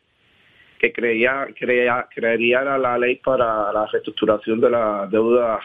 [0.78, 5.60] que creía, creía, crearía la, la ley para la reestructuración de la deuda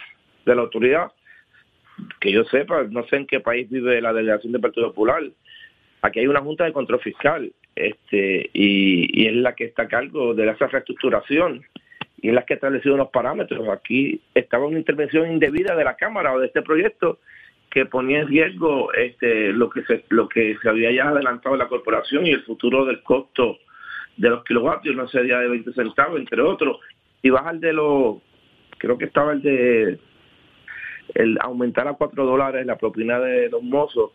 [0.46, 1.12] de la autoridad.
[2.20, 5.22] Que yo sepa, no sé en qué país vive la delegación del Partido Popular.
[6.02, 10.34] Aquí hay una Junta de Control Fiscal este y, es la que está a cargo
[10.34, 11.64] de esa reestructuración
[12.20, 13.68] y es la que ha establecido unos parámetros.
[13.68, 17.18] Aquí estaba una intervención indebida de la Cámara o de este proyecto
[17.70, 21.68] que ponía en riesgo este, lo que se lo que se había ya adelantado la
[21.68, 23.58] corporación y el futuro del costo
[24.16, 26.78] de los kilovatios, no sería de 20 centavos, entre otros,
[27.22, 28.18] y bajar de los,
[28.78, 29.98] creo que estaba el de
[31.14, 34.10] el aumentar a 4 dólares la propina de los mozos.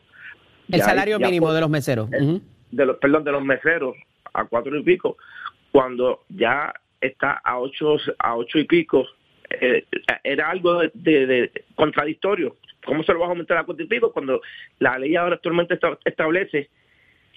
[0.71, 2.09] El salario mínimo por- de los meseros.
[2.09, 3.95] De los perdón de los meseros
[4.33, 5.17] a cuatro y pico,
[5.71, 9.07] cuando ya está a ocho, a ocho y pico,
[9.49, 9.85] eh,
[10.23, 12.55] era algo de, de- de contradictorio.
[12.85, 14.41] ¿Cómo se lo va a aumentar a cuatro y pico cuando
[14.79, 16.69] la ley ahora actualmente esta- establece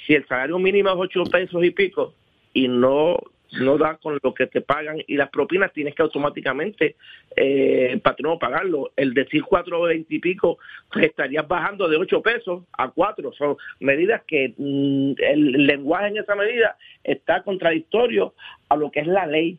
[0.07, 2.15] si el salario mínimo es ocho pesos y pico
[2.53, 3.17] y no
[3.53, 6.97] no da con lo que te pagan y las propinas tienes que automáticamente
[7.37, 8.93] eh, patrón pagarlo.
[8.97, 10.59] El decir cuatro veinte y pico
[10.91, 13.33] pues, estarías bajando de ocho pesos a cuatro.
[13.33, 18.35] Son medidas que mm, el lenguaje en esa medida está contradictorio
[18.69, 19.59] a lo que es la ley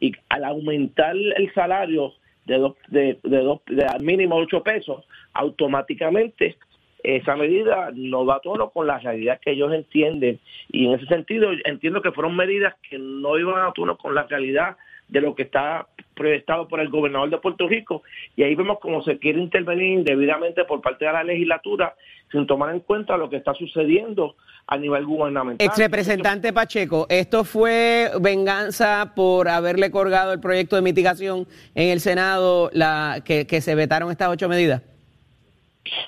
[0.00, 2.14] y al aumentar el salario
[2.46, 6.56] de dos, de, de dos, de al mínimo ocho pesos, automáticamente
[7.04, 10.40] esa medida no va a tono con la realidad que ellos entienden
[10.72, 14.22] y en ese sentido entiendo que fueron medidas que no iban a tono con la
[14.22, 14.76] realidad
[15.08, 18.02] de lo que está proyectado por el gobernador de Puerto Rico
[18.36, 21.94] y ahí vemos cómo se quiere intervenir indebidamente por parte de la legislatura
[22.32, 24.34] sin tomar en cuenta lo que está sucediendo
[24.66, 25.66] a nivel gubernamental.
[25.66, 32.00] Ex representante Pacheco, ¿esto fue venganza por haberle colgado el proyecto de mitigación en el
[32.00, 34.93] Senado la que, que se vetaron estas ocho medidas?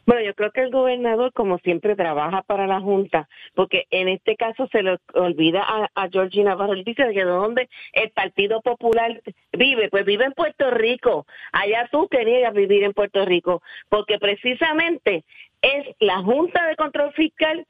[0.06, 4.36] Bueno, yo creo que el gobernador, como siempre, trabaja para la Junta, porque en este
[4.36, 6.72] caso se le olvida a, a Georgie Navarro.
[6.72, 11.26] Él dice que de dónde el Partido Popular vive, pues vive en Puerto Rico.
[11.52, 15.24] Allá tú querías vivir en Puerto Rico, porque precisamente
[15.62, 17.66] es la Junta de Control Fiscal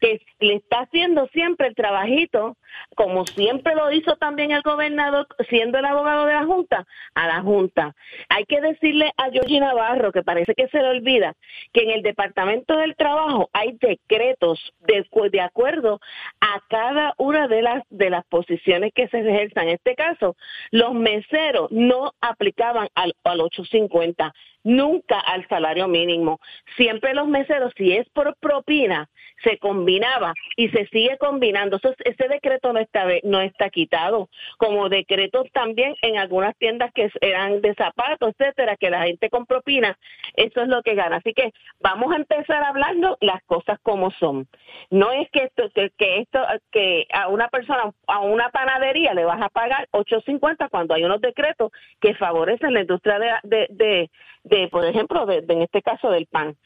[0.00, 2.56] que le está haciendo siempre el trabajito,
[2.94, 7.40] como siempre lo hizo también el gobernador, siendo el abogado de la Junta, a la
[7.40, 7.94] Junta.
[8.28, 11.34] Hay que decirle a Georgie Navarro, que parece que se le olvida,
[11.72, 16.00] que en el Departamento del Trabajo hay decretos de, de acuerdo
[16.40, 19.68] a cada una de las, de las posiciones que se ejerzan.
[19.68, 20.36] En este caso,
[20.70, 24.32] los meseros no aplicaban al, al 850
[24.68, 26.40] nunca al salario mínimo.
[26.76, 29.08] Siempre los meseros, si es por propina,
[29.42, 31.80] se combinaba y se sigue combinando.
[32.04, 34.28] Ese decreto no está, no está quitado,
[34.58, 39.46] como decretos también en algunas tiendas que eran de zapatos, etcétera, que la gente con
[39.46, 39.96] propina,
[40.34, 41.16] eso es lo que gana.
[41.16, 44.48] Así que vamos a empezar hablando las cosas como son.
[44.90, 49.24] No es que esto, que, que esto, que a una persona, a una panadería le
[49.24, 54.10] vas a pagar 8.50 cuando hay unos decretos que favorecen la industria de, de, de
[54.48, 56.56] de, por ejemplo, en este caso del PAN.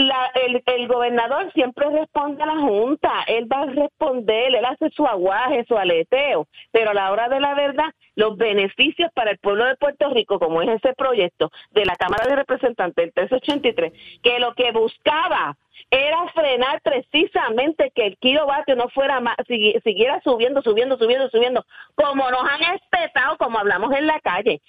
[0.00, 4.88] La, el, el, gobernador siempre responde a la Junta, él va a responder, él hace
[4.90, 9.38] su aguaje, su aleteo, pero a la hora de la verdad, los beneficios para el
[9.38, 13.92] pueblo de Puerto Rico, como es ese proyecto de la Cámara de Representantes, el 383,
[14.22, 15.58] que lo que buscaba
[15.90, 22.30] era frenar precisamente que el kilovatio no fuera más, siguiera subiendo, subiendo, subiendo, subiendo, como
[22.30, 24.62] nos han espetado, como hablamos en la calle.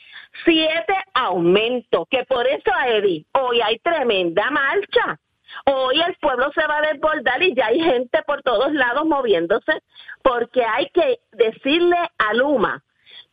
[0.43, 5.19] Siete aumentos, que por eso, Eddie, hoy hay tremenda marcha.
[5.65, 9.81] Hoy el pueblo se va a desbordar y ya hay gente por todos lados moviéndose,
[10.21, 12.83] porque hay que decirle a Luma,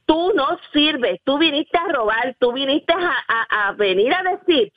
[0.06, 4.72] tú no sirves, tú viniste a robar, tú viniste a, venir a decir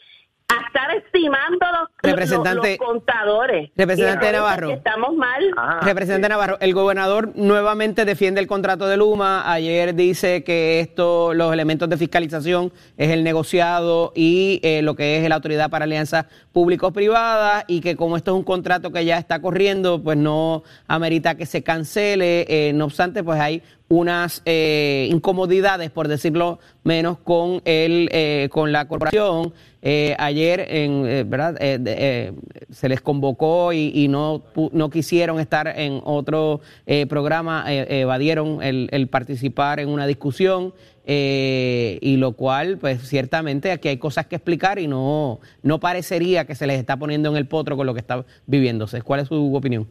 [0.52, 3.72] a estar estimando los, representante, los, los contadores.
[3.76, 4.68] Representante Navarro.
[4.68, 5.54] que estamos mal.
[5.82, 9.52] Representante Navarro, el gobernador nuevamente defiende el contrato de Luma.
[9.52, 15.18] Ayer dice que esto, los elementos de fiscalización es el negociado y eh, lo que
[15.18, 19.18] es la autoridad para alianzas públicos-privadas y que como esto es un contrato que ya
[19.18, 22.46] está corriendo, pues no amerita que se cancele.
[22.50, 28.72] Eh, no obstante, pues hay unas eh, incomodidades, por decirlo menos, con el, eh, con
[28.72, 29.54] la corporación.
[29.82, 31.58] Eh, ayer, en, eh, ¿verdad?
[31.60, 32.32] Eh, de- eh,
[32.70, 36.62] se les convocó y, y no, no quisieron estar en otro
[37.10, 40.74] programa, evadieron el, el participar en una discusión.
[41.06, 46.56] y lo cual, pues ciertamente aquí hay cosas que explicar y no, no parecería que
[46.56, 49.02] se les está poniendo en el potro con lo que está viviéndose.
[49.02, 49.88] ¿Cuál es su opinión?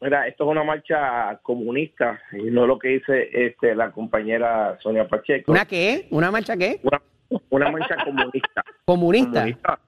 [0.00, 5.08] Mira, esto es una marcha comunista y no lo que dice este, la compañera Sonia
[5.08, 5.50] Pacheco.
[5.50, 6.06] ¿Una qué?
[6.10, 6.80] ¿Una marcha qué?
[6.82, 7.00] Una,
[7.50, 8.64] una marcha comunista.
[8.84, 9.40] ¿Comunista?
[9.40, 9.78] Comunista.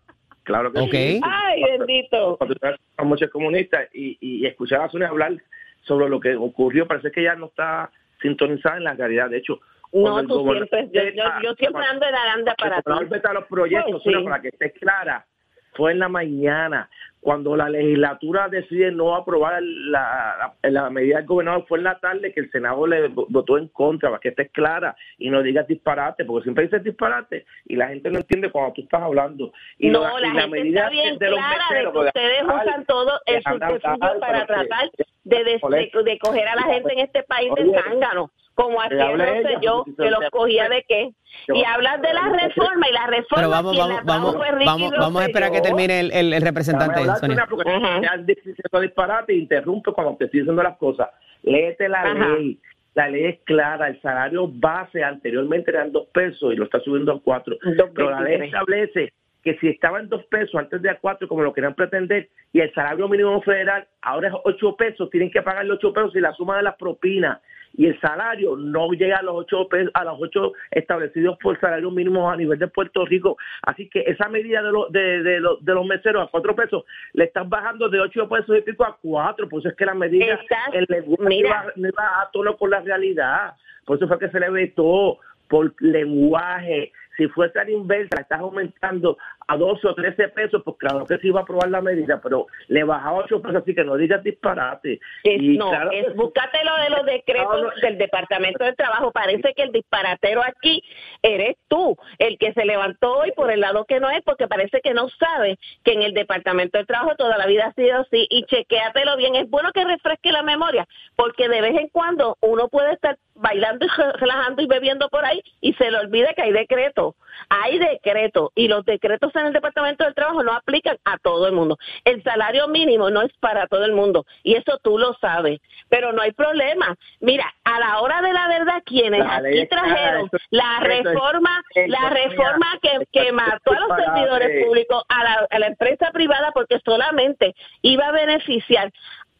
[0.42, 0.90] Claro que Ok.
[0.90, 1.20] sí.
[1.22, 2.36] Ay, bendito.
[2.38, 2.56] Cuando
[2.98, 5.34] una marcha comunista y, y, escuchar a Sonia hablar
[5.82, 9.30] sobre lo que ocurrió, parece que ella no está sintonizada en la realidad.
[9.30, 9.60] De hecho,
[9.92, 13.90] No, tú siempre, yo, yo, yo siempre ando en aranda para gobernador veta los proyectos,
[13.92, 14.12] Pues sí.
[14.12, 15.24] Sonia, para que esté clara,
[15.72, 16.88] fue en la mañana.
[17.22, 21.98] Cuando la legislatura decide no aprobar la, la, la medida del gobernador, fue en la
[21.98, 25.66] tarde que el Senado le votó en contra, para que estés clara y no digas
[25.66, 29.52] disparate, porque siempre dices disparate y la gente no entiende cuando tú estás hablando.
[29.78, 32.42] Y no, la, y gente medida está bien de los clara de meseros, que ustedes
[32.42, 34.90] usan todo el subterfugio para tratar
[35.24, 39.24] de, de, de coger a la gente en este país de zángano, como hacía hable
[39.26, 41.10] no sé ella, yo, se que los te- cogía de qué.
[41.48, 44.36] Y hablas de la reforma y la reforma Pero vamos, quien vamos, vamos,
[44.66, 47.16] vamos, vamos a esperar que termine el, el- el representante, Sonia.
[47.16, 47.70] Sonia, porque
[48.02, 51.08] ya diciendo disparate e interrumpe cuando te estoy diciendo las cosas.
[51.42, 52.28] Léete la Ajá.
[52.28, 52.58] ley.
[52.94, 53.86] La ley es clara.
[53.88, 57.56] El salario base anteriormente eran dos pesos y lo está subiendo a cuatro.
[57.94, 58.44] Pero la ley 2.23.
[58.46, 59.12] establece
[59.44, 62.60] que si estaba en dos pesos antes de a cuatro, como lo querían pretender, y
[62.60, 66.34] el salario mínimo federal ahora es ocho pesos, tienen que pagarle ocho pesos y la
[66.34, 67.38] suma de las propinas
[67.74, 71.90] y el salario no llega a los ocho pesos, a los ocho establecidos por salario
[71.90, 73.36] mínimo a nivel de Puerto Rico.
[73.62, 77.24] Así que esa medida de, los de, de, de los meseros a cuatro pesos le
[77.24, 79.48] están bajando de ocho pesos y pico a cuatro.
[79.48, 80.38] Por eso es que la medida
[80.72, 80.86] el
[81.20, 81.72] mira.
[81.76, 83.54] no iba a tono con la realidad.
[83.84, 85.18] Por eso fue que se le vetó
[85.48, 86.92] por lenguaje.
[87.16, 89.18] Si fuese a la inversa, estás aumentando
[89.52, 92.46] a 12 o 13 pesos, pues claro que sí iba a aprobar la medida, pero
[92.68, 95.00] le bajaba 8 pesos, así que no digas disparate.
[95.24, 97.80] Es- Y no, claro es, búscate lo de los decretos No, no.
[97.82, 99.10] del Departamento del Trabajo.
[99.12, 100.82] Parece que el disparatero aquí
[101.22, 104.80] eres tú, el que se levantó hoy por el lado que no es, porque parece
[104.82, 108.26] que no sabe que en el Departamento del Trabajo toda la vida ha sido así.
[108.30, 109.34] Y chequéatelo bien.
[109.34, 110.86] Es bueno que refresque la memoria,
[111.16, 115.24] porque de vez en cuando uno puede estar bailando y re- relajando y bebiendo por
[115.24, 117.14] ahí y se le olvida que hay decretos.
[117.48, 121.52] Hay decretos y los decretos en el Departamento del Trabajo no aplican a todo el
[121.52, 121.76] mundo.
[122.04, 126.12] El salario mínimo no es para todo el mundo y eso tú lo sabes, pero
[126.12, 126.96] no hay problema.
[127.20, 131.62] Mira, a la hora de la verdad, quienes La aquí trajeron eso- la es- reforma,
[131.86, 132.66] la reforma
[133.12, 138.06] que, mató a los servidores públicos, a la, a la empresa privada, porque solamente iba
[138.08, 138.90] a beneficiar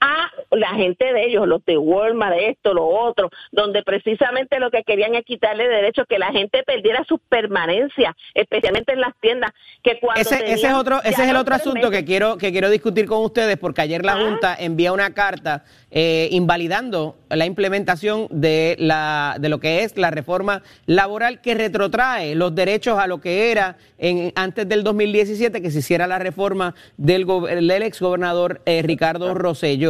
[0.00, 4.82] a la gente de ellos, los de Walmart, esto, lo otro, donde precisamente lo que
[4.82, 10.00] querían es quitarle derechos, que la gente perdiera su permanencia, especialmente en las tiendas, que
[10.00, 11.90] cuando Ese, ese es otro, ese es el otro asunto meses.
[11.90, 16.28] que quiero, que quiero discutir con ustedes, porque ayer la Junta envía una carta eh,
[16.32, 22.54] invalidando la implementación de la, de lo que es la reforma laboral que retrotrae los
[22.54, 27.26] derechos a lo que era en, antes del 2017 que se hiciera la reforma del,
[27.26, 29.89] del ex gobernador Ricardo Rosselló.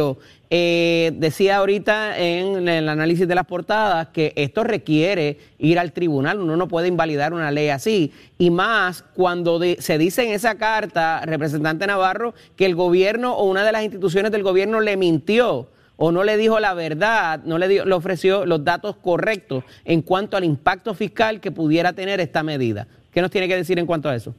[0.53, 6.41] Eh, decía ahorita en el análisis de las portadas que esto requiere ir al tribunal,
[6.41, 11.21] uno no puede invalidar una ley así, y más cuando se dice en esa carta,
[11.25, 16.11] representante Navarro, que el gobierno o una de las instituciones del gobierno le mintió o
[16.11, 20.35] no le dijo la verdad, no le, dio- le ofreció los datos correctos en cuanto
[20.35, 22.87] al impacto fiscal que pudiera tener esta medida.
[23.13, 24.33] ¿Qué nos tiene que decir en cuanto a eso?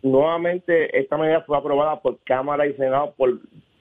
[0.00, 3.38] nuevamente esta medida fue aprobada por Cámara y Senado por,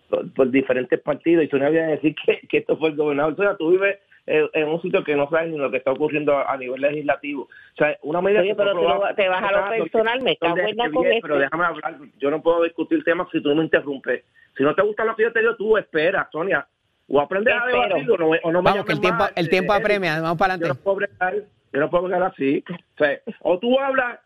[0.09, 3.33] por, por diferentes partidos y tú no habías decir que, que esto fue el gobernador.
[3.33, 5.91] O sea, tú vives eh, en un sitio que no sabes ni lo que está
[5.91, 7.43] ocurriendo a, a nivel legislativo.
[7.43, 10.31] O sea, una medida Oye, que pero tú aprobada- te vas a lo personal, me
[10.31, 11.21] en la que con bien, este.
[11.21, 14.23] Pero déjame hablar, yo no puedo discutir temas si tú me interrumpes.
[14.57, 16.67] Si no te gusta lo que yo te digo, tú espera, Sonia.
[17.09, 19.73] O aprendes a debatir o no, o no me Vamos, que el tiempo, el tiempo
[19.73, 20.83] eh, apremia, vamos para yo no adelante.
[20.83, 21.35] puedo bregar,
[21.71, 22.63] yo no puedo bregar así.
[22.69, 24.19] O, sea, o tú hablas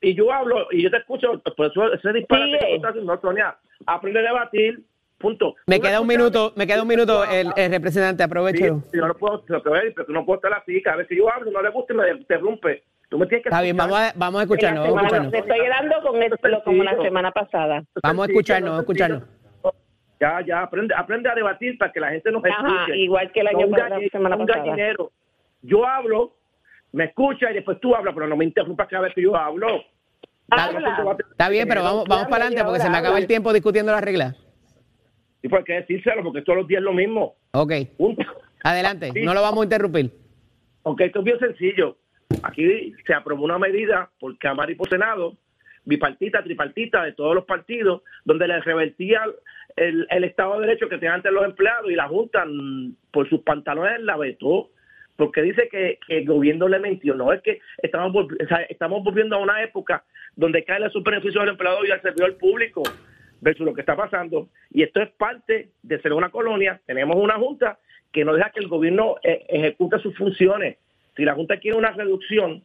[0.00, 3.20] y yo hablo y yo te escucho, por eso ese disparate que tú estás haciendo,
[3.20, 4.80] Sonia, aprende a debatir,
[5.18, 5.54] punto.
[5.66, 8.82] Me queda un minuto, me queda un minuto, el, el representante, aprovecho.
[8.90, 11.08] Sí, yo no puedo, lo que voy pero tú no puedes estar así, cada vez
[11.08, 12.82] que yo hablo no le gusta y me interrumpe.
[13.08, 15.28] Tú me tienes que Está bien, vamos a, vamos a escucharnos, La vamos a semana-
[15.28, 15.32] escucharnos.
[15.32, 17.84] te estoy dando con esto como la semana pasada.
[18.02, 19.22] Vamos a escucharnos, escucharnos.
[20.18, 22.96] Ya, ya, aprende, aprende a debatir para que la gente nos Ajá, escuche.
[22.96, 24.64] igual que el año pasado, la semana un pasada.
[24.64, 25.12] gallinero.
[25.62, 26.32] Yo hablo,
[26.92, 29.68] me escucha y después tú hablas, pero no me interrumpas cada vez que yo hablo.
[30.50, 31.16] Habla.
[31.32, 34.02] Está bien, pero vamos, vamos para adelante porque se me acaba el tiempo discutiendo las
[34.02, 34.34] reglas.
[35.50, 37.36] Y hay que decírselo, porque todos los días es lo mismo.
[37.52, 38.22] Ok, Punto.
[38.62, 40.10] adelante, no lo vamos a interrumpir.
[40.84, 41.96] Aunque esto es bien sencillo.
[42.42, 45.36] Aquí se aprobó una medida por Cámara y por Senado,
[45.84, 49.20] bipartita, tripartita de todos los partidos, donde le revertía
[49.76, 53.28] el, el Estado de Derecho que tenían antes los empleados y la Junta, mm, por
[53.28, 54.70] sus pantalones, la vetó.
[55.16, 57.14] Porque dice que, que el gobierno le mintió.
[57.14, 60.90] No es que estamos, volvi- o sea, estamos volviendo a una época donde cae el
[61.02, 62.82] beneficio del empleado y al servidor público
[63.46, 64.48] versus lo que está pasando.
[64.70, 66.80] Y esto es parte de ser una colonia.
[66.84, 67.78] Tenemos una junta
[68.12, 70.78] que no deja que el gobierno eh, ejecute sus funciones.
[71.16, 72.64] Si la junta quiere una reducción,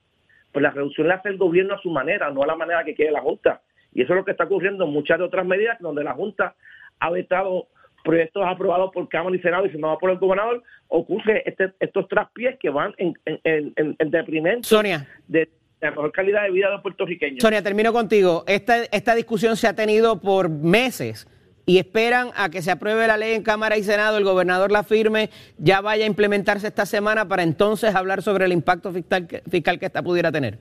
[0.52, 2.96] pues la reducción la hace el gobierno a su manera, no a la manera que
[2.96, 3.62] quiere la junta.
[3.94, 6.56] Y eso es lo que está ocurriendo en muchas de otras medidas donde la junta
[7.00, 7.68] ha vetado
[8.04, 12.58] proyectos aprobados por Cámara y Senado y firmados por el gobernador, ocurre este- estos traspiés
[12.58, 15.08] que van en, en, en, en- en detrimento Sonia.
[15.28, 15.48] de
[15.82, 17.40] la mejor calidad de vida de los puertorriqueños.
[17.42, 18.44] Sonia, termino contigo.
[18.48, 21.28] Esta, esta discusión se ha tenido por meses
[21.66, 24.84] y esperan a que se apruebe la ley en Cámara y Senado, el gobernador la
[24.84, 29.42] firme, ya vaya a implementarse esta semana para entonces hablar sobre el impacto fiscal que,
[29.50, 30.60] fiscal que esta pudiera tener.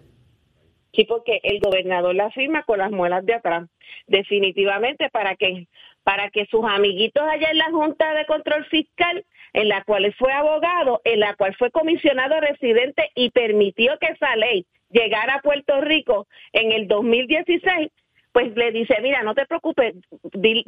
[0.92, 3.68] Sí, porque el gobernador la firma con las muelas de atrás,
[4.06, 5.68] definitivamente para que
[6.02, 10.32] para que sus amiguitos allá en la Junta de Control Fiscal en la cual fue
[10.32, 15.80] abogado, en la cual fue comisionado residente y permitió que esa ley llegara a Puerto
[15.80, 17.90] Rico en el 2016,
[18.32, 19.94] pues le dice, mira, no te preocupes,
[20.34, 20.64] bien,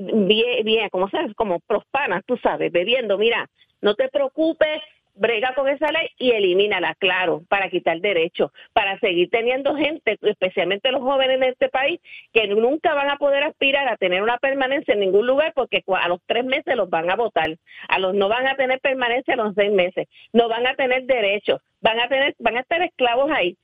[0.64, 3.48] bien como sabes, como prospanas, tú sabes, bebiendo, mira,
[3.80, 4.80] no te preocupes,
[5.14, 10.90] brega con esa ley y elimínala, claro, para quitar derechos, para seguir teniendo gente, especialmente
[10.90, 12.00] los jóvenes de este país,
[12.32, 16.08] que nunca van a poder aspirar a tener una permanencia en ningún lugar porque a
[16.08, 17.56] los tres meses los van a votar,
[17.88, 21.04] a los no van a tener permanencia a los seis meses, no van a tener
[21.04, 23.56] derechos, van a tener, van a estar esclavos ahí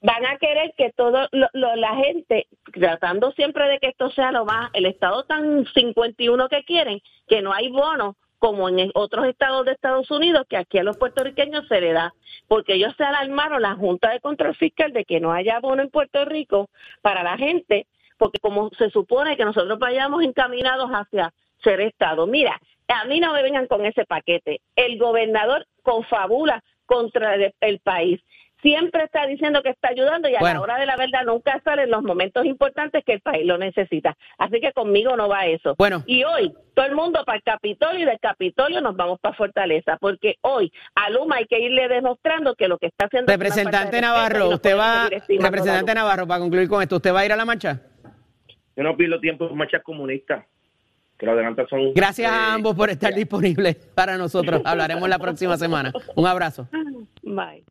[0.00, 4.70] van a querer que todo la gente, tratando siempre de que esto sea lo más,
[4.74, 9.72] el Estado tan 51 que quieren, que no hay bonos como en otros estados de
[9.72, 12.14] Estados Unidos, que aquí a los puertorriqueños se le da,
[12.48, 15.90] porque ellos se alarmaron, la Junta de Control Fiscal, de que no haya bono en
[15.90, 16.68] Puerto Rico
[17.00, 17.86] para la gente,
[18.18, 21.32] porque como se supone que nosotros vayamos encaminados hacia
[21.62, 22.26] ser Estado.
[22.26, 24.60] Mira, a mí no me vengan con ese paquete.
[24.76, 28.20] El gobernador confabula contra el país
[28.62, 31.84] siempre está diciendo que está ayudando y a la hora de la verdad nunca sale
[31.84, 34.16] en los momentos importantes que el país lo necesita.
[34.38, 35.74] Así que conmigo no va eso.
[35.78, 36.02] Bueno.
[36.06, 39.96] Y hoy todo el mundo para el Capitolio y del Capitolio nos vamos para Fortaleza,
[40.00, 43.32] porque hoy a Luma hay que irle demostrando que lo que está haciendo...
[43.32, 45.08] Representante Navarro, usted va...
[45.08, 47.80] Representante Navarro, para concluir con esto, ¿usted va a ir a la marcha?
[48.76, 50.44] Yo no pido tiempo en marchas comunistas.
[51.18, 51.34] Que lo
[51.66, 54.60] son, Gracias a eh, ambos por estar disponibles para nosotros.
[54.66, 55.90] Hablaremos la próxima semana.
[56.14, 56.68] Un abrazo.
[57.22, 57.64] Bye.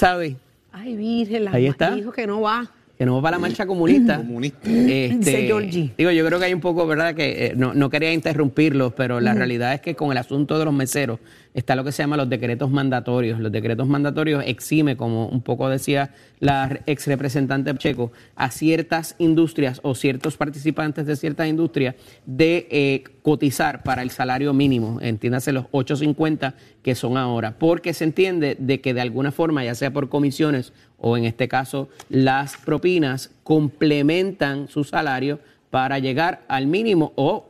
[0.00, 0.34] Saudi.
[0.72, 1.94] Ay, Virgen, la Ahí está.
[1.94, 2.70] dijo que no va.
[2.96, 4.16] Que no va para la marcha comunista.
[4.26, 4.58] comunista.
[4.64, 7.14] Este, digo, yo creo que hay un poco, ¿verdad?
[7.14, 10.64] Que eh, no, no, quería interrumpirlos, pero la realidad es que con el asunto de
[10.64, 11.18] los meseros
[11.54, 13.40] está lo que se llama los decretos mandatorios.
[13.40, 19.80] Los decretos mandatorios exime, como un poco decía la ex representante Checo, a ciertas industrias
[19.82, 21.94] o ciertos participantes de ciertas industrias
[22.26, 28.04] de eh, cotizar para el salario mínimo, entiéndase los 8.50 que son ahora, porque se
[28.04, 32.56] entiende de que de alguna forma, ya sea por comisiones o en este caso las
[32.56, 35.40] propinas, complementan su salario
[35.70, 37.49] para llegar al mínimo o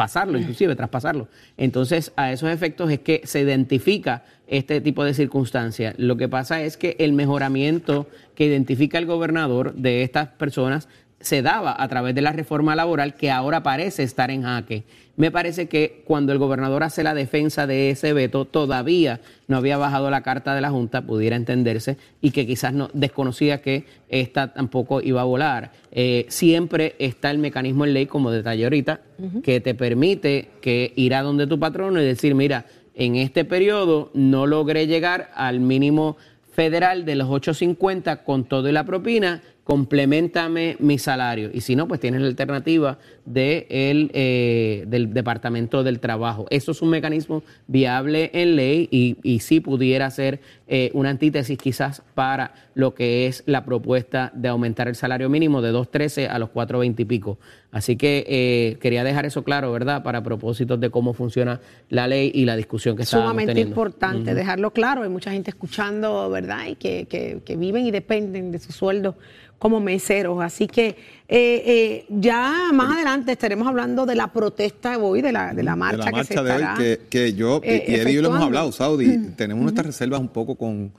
[0.00, 1.28] pasarlo, inclusive traspasarlo.
[1.58, 5.94] Entonces, a esos efectos es que se identifica este tipo de circunstancias.
[5.98, 10.88] Lo que pasa es que el mejoramiento que identifica el gobernador de estas personas
[11.20, 14.84] se daba a través de la reforma laboral que ahora parece estar en jaque.
[15.16, 19.76] Me parece que cuando el gobernador hace la defensa de ese veto, todavía no había
[19.76, 24.54] bajado la carta de la Junta, pudiera entenderse, y que quizás no desconocía que esta
[24.54, 25.72] tampoco iba a volar.
[25.92, 29.00] Eh, siempre está el mecanismo en ley, como detallé ahorita,
[29.42, 32.64] que te permite que ir a donde tu patrono y decir, mira,
[32.94, 36.16] en este periodo no logré llegar al mínimo
[36.52, 41.48] federal de los 8.50 con todo y la propina, complementame mi salario.
[41.54, 46.46] Y si no, pues tienes la alternativa de el, eh, del Departamento del Trabajo.
[46.50, 51.56] Eso es un mecanismo viable en ley y, y sí pudiera ser eh, una antítesis
[51.56, 56.40] quizás para lo que es la propuesta de aumentar el salario mínimo de 2.13 a
[56.40, 57.38] los 4.20 y pico.
[57.70, 60.02] Así que eh, quería dejar eso claro, ¿verdad?
[60.02, 61.60] Para propósitos de cómo funciona
[61.90, 63.52] la ley y la discusión que estamos teniendo.
[63.52, 65.04] Sumamente importante dejarlo claro.
[65.04, 66.66] Hay mucha gente escuchando, ¿verdad?
[66.66, 69.14] Y que, que, que viven y dependen de su sueldo
[69.60, 70.42] como meseros.
[70.42, 70.96] Así que eh,
[71.28, 75.76] eh, ya más adelante estaremos hablando de la protesta de hoy, de la, de la
[75.76, 79.62] marcha, de la marcha de hoy, que, yo y Eddie lo hemos hablado, Saudi, tenemos
[79.62, 80.92] nuestras reservas un poco con,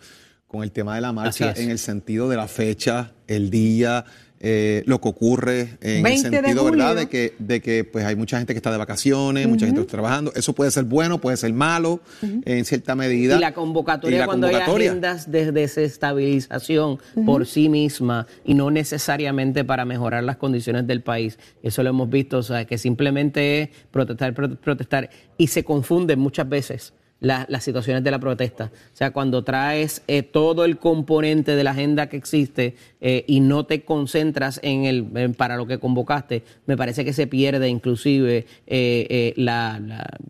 [0.48, 4.06] con el tema de la marcha en el sentido de la fecha, el día,
[4.44, 6.96] eh, lo que ocurre en el sentido, ¿verdad?
[6.96, 9.86] De que, de que pues hay mucha gente que está de vacaciones, mucha gente que
[9.86, 10.34] está trabajando.
[10.36, 13.38] Eso puede ser bueno, puede ser malo, en cierta medida.
[13.38, 19.86] Y la convocatoria cuando hay agendas de desestabilización por sí misma y no necesariamente para
[19.86, 21.38] mejorar las condiciones del país.
[21.62, 26.50] Eso lo hemos visto, o sea, que simplemente es protestar, protestar y se confunden muchas
[26.50, 28.72] veces las situaciones de la protesta.
[28.74, 33.40] O sea, cuando traes eh, todo el componente de la agenda que existe eh, y
[33.40, 38.48] no te concentras en el para lo que convocaste, me parece que se pierde inclusive
[38.66, 39.80] eh, la,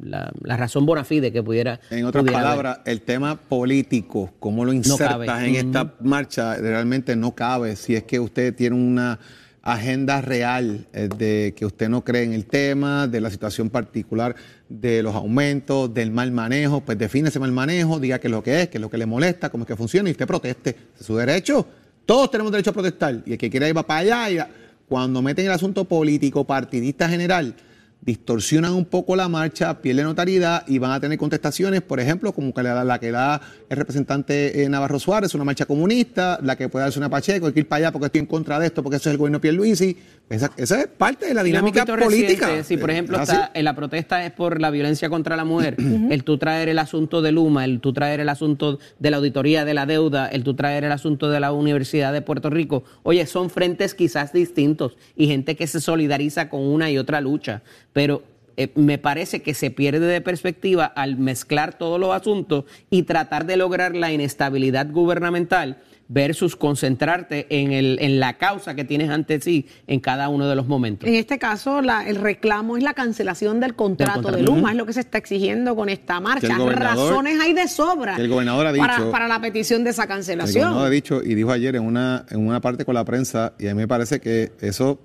[0.02, 1.80] la, razón bona fide que pudiera.
[1.90, 7.78] En otras palabras, el tema político, cómo lo insertas en esta marcha, realmente no cabe
[7.78, 9.18] si es que usted tiene una
[9.64, 14.36] agenda real de que usted no cree en el tema, de la situación particular
[14.70, 18.42] de los aumentos, del mal manejo, pues define ese mal manejo, diga qué es lo
[18.42, 20.76] que es, qué es lo que le molesta, cómo es que funciona y usted proteste.
[21.00, 21.68] Es su derecho.
[22.06, 23.22] Todos tenemos derecho a protestar.
[23.26, 24.50] Y el que quiera ir para allá,
[24.88, 27.56] cuando meten el asunto político, partidista general,
[28.02, 32.54] distorsionan un poco la marcha, pierden notariedad y van a tener contestaciones, por ejemplo, como
[32.54, 36.68] que la, la que da el representante eh, Navarro Suárez, una marcha comunista, la que
[36.68, 38.82] puede darse una Pacheco, hay que ir para allá porque estoy en contra de esto,
[38.82, 39.98] porque eso es el gobierno de Pierluisi.
[40.30, 42.48] Esa, esa es parte de la dinámica política.
[42.48, 43.20] reciente, Si, por Eh, ejemplo,
[43.54, 45.76] en la protesta es por la violencia contra la mujer,
[46.10, 49.66] el tú traer el asunto de Luma, el tú traer el asunto de la auditoría
[49.66, 53.26] de la deuda, el tú traer el asunto de la Universidad de Puerto Rico, oye,
[53.26, 57.62] son frentes quizás distintos y gente que se solidariza con una y otra lucha,
[57.94, 58.24] pero
[58.58, 63.46] eh, me parece que se pierde de perspectiva al mezclar todos los asuntos y tratar
[63.46, 65.78] de lograr la inestabilidad gubernamental
[66.14, 70.56] versus concentrarte en, el, en la causa que tienes ante sí en cada uno de
[70.58, 71.08] los momentos.
[71.08, 74.38] En este caso, la- el reclamo es la cancelación del contrato, contrato.
[74.38, 76.58] de Luma, es lo que se está exigiendo con esta marcha.
[76.58, 80.04] El Razones hay de sobra el gobernador ha para, dicho- para la petición de esa
[80.04, 80.64] El cancelación.
[80.66, 83.68] gobernador ha dicho y dijo ayer en una, en una parte con la prensa, y
[83.68, 85.00] a mí me parece que eso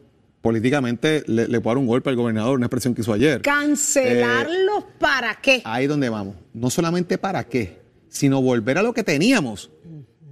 [0.46, 3.42] políticamente le, le puede dar un golpe al gobernador, una expresión que hizo ayer.
[3.42, 5.60] ¿Cancelarlos para qué?
[5.64, 6.36] Ahí es donde vamos.
[6.54, 9.70] No solamente para qué, sino volver a lo que teníamos.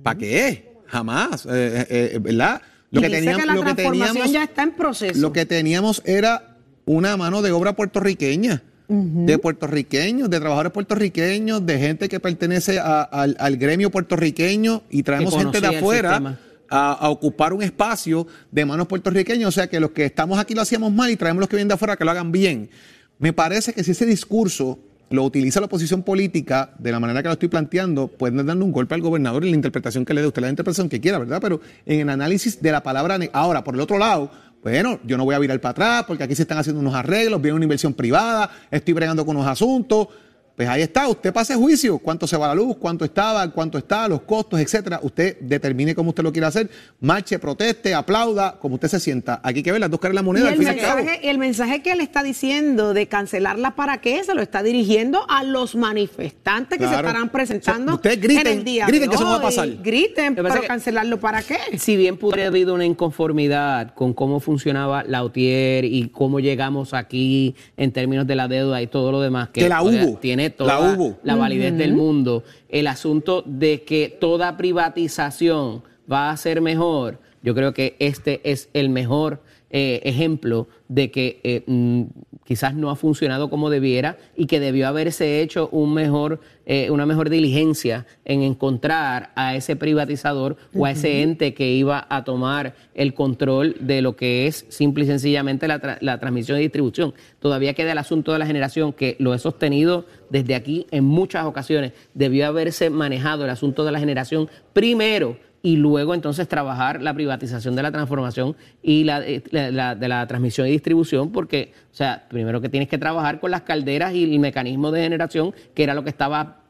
[0.05, 0.73] ¿Para qué?
[0.87, 1.47] Jamás.
[1.47, 2.63] Eh, eh, ¿Verdad?
[2.93, 5.21] Lo que, teníamos, que la lo, que transformación teníamos, ya está en proceso.
[5.21, 8.63] lo que teníamos era una mano de obra puertorriqueña.
[8.87, 15.03] De puertorriqueños, de trabajadores puertorriqueños, de gente que pertenece a- al, al gremio puertorriqueño y
[15.03, 16.39] traemos gente de afuera.
[16.71, 19.49] A, ocupar un espacio de manos puertorriqueños.
[19.49, 21.69] O sea que los que estamos aquí lo hacíamos mal y traemos los que vienen
[21.69, 22.71] de afuera que lo hagan bien.
[23.19, 24.79] Me parece que si ese discurso
[25.11, 28.73] lo utiliza la oposición política de la manera que lo estoy planteando, pueden darle un
[28.73, 30.27] golpe al gobernador en la interpretación que le dé.
[30.27, 31.41] Usted la interpretación que quiera, ¿verdad?
[31.41, 33.19] Pero en el análisis de la palabra.
[33.33, 34.31] Ahora, por el otro lado,
[34.63, 37.41] bueno, yo no voy a virar para atrás porque aquí se están haciendo unos arreglos,
[37.41, 40.09] viene una inversión privada, estoy bregando con unos asuntos.
[40.57, 44.07] Pues ahí está, usted pase juicio, cuánto se va la luz, cuánto estaba, cuánto está,
[44.07, 45.01] los costos, etcétera.
[45.03, 49.41] Usted determine cómo usted lo quiere hacer, marche, proteste, aplauda, como usted se sienta.
[49.43, 50.49] Aquí hay que ver las dos caras de la Y moneda.
[50.51, 50.97] al el, y al cabo.
[50.99, 55.27] mensaje, el mensaje que él está diciendo de cancelarla para qué se lo está dirigiendo
[55.29, 59.09] a los manifestantes que se estarán presentando O sea, griten, en el día griten de
[59.09, 59.45] que eso no va a hoy.
[59.45, 59.69] pasar.
[59.83, 61.59] Griten, que pero que- cancelarlo para qué.
[61.79, 66.95] Si bien pudo haber habido una inconformidad con cómo funcionaba la UTIER y cómo llegamos
[66.95, 70.44] aquí en términos de la deuda y todo lo demás, Que la oiga, hubo, tiene
[70.49, 71.19] la toda hubo.
[71.23, 77.55] la validez del mundo, el asunto de que toda privatización va a ser mejor, yo
[77.55, 82.03] creo que este es el mejor eh, ejemplo de que eh, mm,
[82.45, 87.07] quizás no ha funcionado como debiera y que debió haberse hecho un mejor, eh, una
[87.07, 92.75] mejor diligencia en encontrar a ese privatizador o a ese ente que iba a tomar
[92.95, 97.15] el control de lo que es simple y sencillamente la, tra- la transmisión y distribución.
[97.41, 101.47] Todavía queda el asunto de la generación que lo he sostenido desde aquí en muchas
[101.47, 101.93] ocasiones.
[102.13, 107.75] Debió haberse manejado el asunto de la generación primero y luego entonces trabajar la privatización
[107.75, 111.95] de la transformación y la, eh, la- la- de la transmisión y distribución, porque, o
[111.95, 115.83] sea, primero que tienes que trabajar con las calderas y el mecanismo de generación, que
[115.83, 116.65] era lo que estaba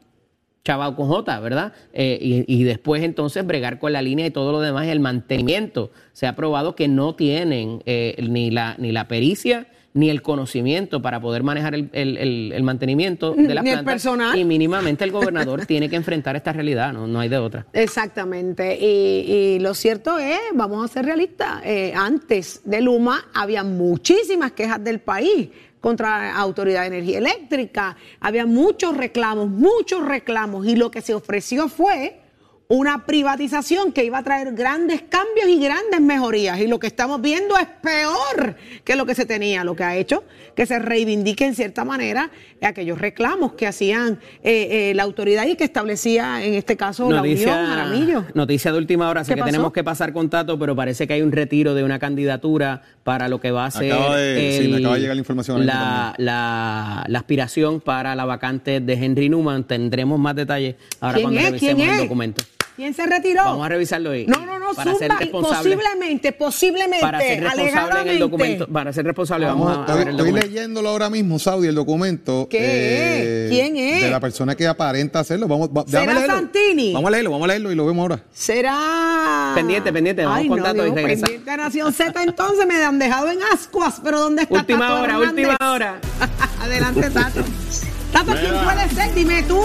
[0.65, 1.73] chavado con J, ¿verdad?
[1.93, 5.91] Eh, y, y después entonces bregar con la línea y todo lo demás, el mantenimiento.
[6.11, 11.01] Se ha probado que no tienen eh, ni, la, ni la pericia ni el conocimiento
[11.01, 13.93] para poder manejar el, el- el- el mantenimiento de las Ni el plantas.
[13.93, 14.37] personal.
[14.37, 17.65] Y mínimamente el gobernador tiene que enfrentar esta realidad, no, no hay de otra.
[17.73, 18.77] Exactamente.
[18.79, 24.51] Y, y lo cierto es, vamos a ser realistas, eh, antes de Luma había muchísimas
[24.51, 27.95] quejas del país contra la Autoridad de Energía Eléctrica.
[28.19, 30.67] Había muchos reclamos, muchos reclamos.
[30.67, 32.19] Y lo que se ofreció fue
[32.67, 36.59] una privatización que iba a traer grandes cambios y grandes mejorías.
[36.59, 39.95] Y lo que estamos viendo es peor que lo que se tenía, lo que ha
[39.95, 40.23] hecho
[40.55, 45.55] que se reivindique en cierta manera aquellos reclamos que hacían eh, eh, la autoridad y
[45.55, 48.25] que establecía en este caso la Unión Jaramillo.
[48.33, 49.51] noticia de última hora, sé ¿Qué que pasó?
[49.51, 53.27] tenemos que pasar con Tato, pero parece que hay un retiro de una candidatura para
[53.27, 57.03] lo que va a ser sí, me el- acaba de llegar la información la, la-
[57.07, 59.65] la aspiración para la vacante de Henry Newman.
[59.65, 62.43] Tendremos más detalles ahora ¿Quién cuando revisemos ¿Quién el documento.
[62.75, 63.43] ¿Quién se retiró?
[63.45, 64.25] Vamos a revisarlo hoy.
[64.27, 68.67] No, no, no, para ser zumba, responsable, posiblemente, posiblemente, para ser responsable en el documento,
[68.67, 70.47] para ser responsable vamos, a- a, estoy, ver el estoy documento.
[70.47, 72.47] leyéndolo ahora mismo, Saudi, el documento.
[72.49, 73.49] ¿Qué es?
[73.51, 74.01] ¿Quién es?
[74.01, 75.47] De la persona que aparenta hacerlo.
[75.47, 76.35] Vamos, va- ¿Será déjame leerlo.
[76.35, 76.93] Santini?
[76.93, 78.23] Vamos a leerlo, vamos a leerlo y lo vemos ahora.
[78.33, 79.51] Será.
[79.55, 81.21] Pendiente, pendiente, vamos Ay, con no, y Dios, regresa.
[81.27, 85.01] pendiente a Nación Z, entonces me han dejado en ascuas, pero ¿dónde está Última Tato
[85.01, 85.47] hora, Hernández?
[85.47, 85.99] última hora.
[86.61, 87.41] Adelante, Tato.
[88.11, 89.13] Tato, ¿quién puede ser?
[89.13, 89.61] Dime tú.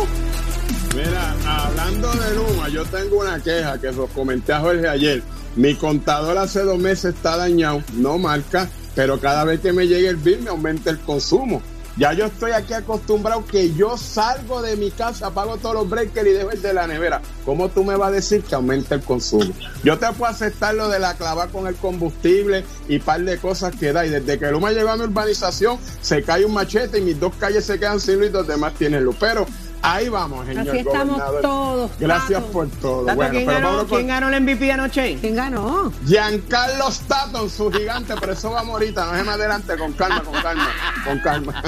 [0.94, 5.22] Mira, hablando de Luma, yo tengo una queja que los comenté a Jorge ayer.
[5.54, 10.08] Mi contador hace dos meses está dañado, no marca, pero cada vez que me llegue
[10.08, 11.62] el bill me aumenta el consumo.
[11.96, 16.28] Ya yo estoy aquí acostumbrado que yo salgo de mi casa, apago todos los breakers
[16.28, 17.20] y dejo el de la nevera.
[17.44, 19.52] ¿Cómo tú me vas a decir que aumenta el consumo?
[19.84, 23.74] Yo te puedo aceptar lo de la clava con el combustible y par de cosas
[23.74, 24.06] que da.
[24.06, 27.34] Y desde que Luma llegó a mi urbanización, se cae un machete y mis dos
[27.38, 29.16] calles se quedan sin luz y los demás tienen luz.
[29.18, 29.46] Pero
[29.82, 31.40] Ahí vamos, señor Así estamos gobernador.
[31.40, 31.90] todos.
[31.98, 32.52] Gracias Tato.
[32.52, 33.04] por todo.
[33.06, 35.18] Tato, Bueno, ¿quién, pero ganó, quién ganó el MVP anoche?
[35.20, 35.92] ¿Quién ganó?
[36.06, 40.34] Giancarlo Staton, su gigante, pero eso vamos ahorita, no es más adelante, con calma, con
[40.42, 40.68] calma,
[41.04, 41.62] con calma.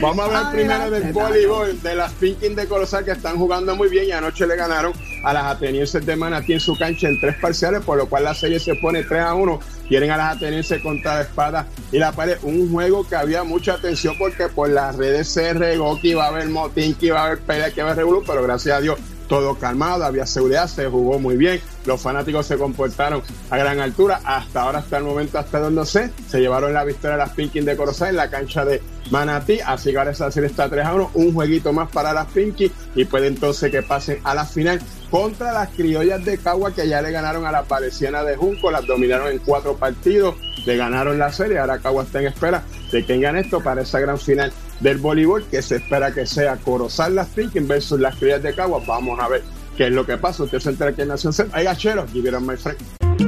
[0.00, 3.88] Vamos a hablar primero del voleibol, de las Pinkin de Corozal que están jugando muy
[3.88, 4.92] bien y anoche le ganaron
[5.26, 8.32] a las atenienses de Manatí en su cancha en tres parciales, por lo cual la
[8.32, 9.58] serie se pone 3 a 1.
[9.88, 12.38] Quieren a las atenienses contra la espada y la pared.
[12.42, 16.28] Un juego que había mucha atención porque por las redes se regó que iba a
[16.28, 18.80] haber motín, que iba a haber pelea, que iba a haber revolú, pero gracias a
[18.80, 23.80] Dios todo calmado, había seguridad, se jugó muy bien, los fanáticos se comportaron a gran
[23.80, 27.30] altura, hasta ahora, hasta el momento, hasta donde sé, se llevaron la victoria a las
[27.30, 30.86] Pinkin de Corozal en la cancha de Manatí, así que ahora esa serie está 3
[30.86, 34.44] a 1, un jueguito más para las Pinkin y puede entonces que pasen a la
[34.44, 38.70] final contra las criollas de Cagua que ya le ganaron a las Valesianas de Junco,
[38.70, 40.34] las dominaron en cuatro partidos,
[40.64, 44.00] le ganaron la serie, ahora Cagua está en espera de quien gane esto para esa
[44.00, 48.42] gran final del voleibol que se espera que sea Corozal las Pinkin versus las criollas
[48.42, 49.42] de Cagua, vamos a ver
[49.76, 52.28] qué es lo que pasa, usted se entera aquí en Nación Z, hay gacheros, give
[52.28, 53.25] it on my friend.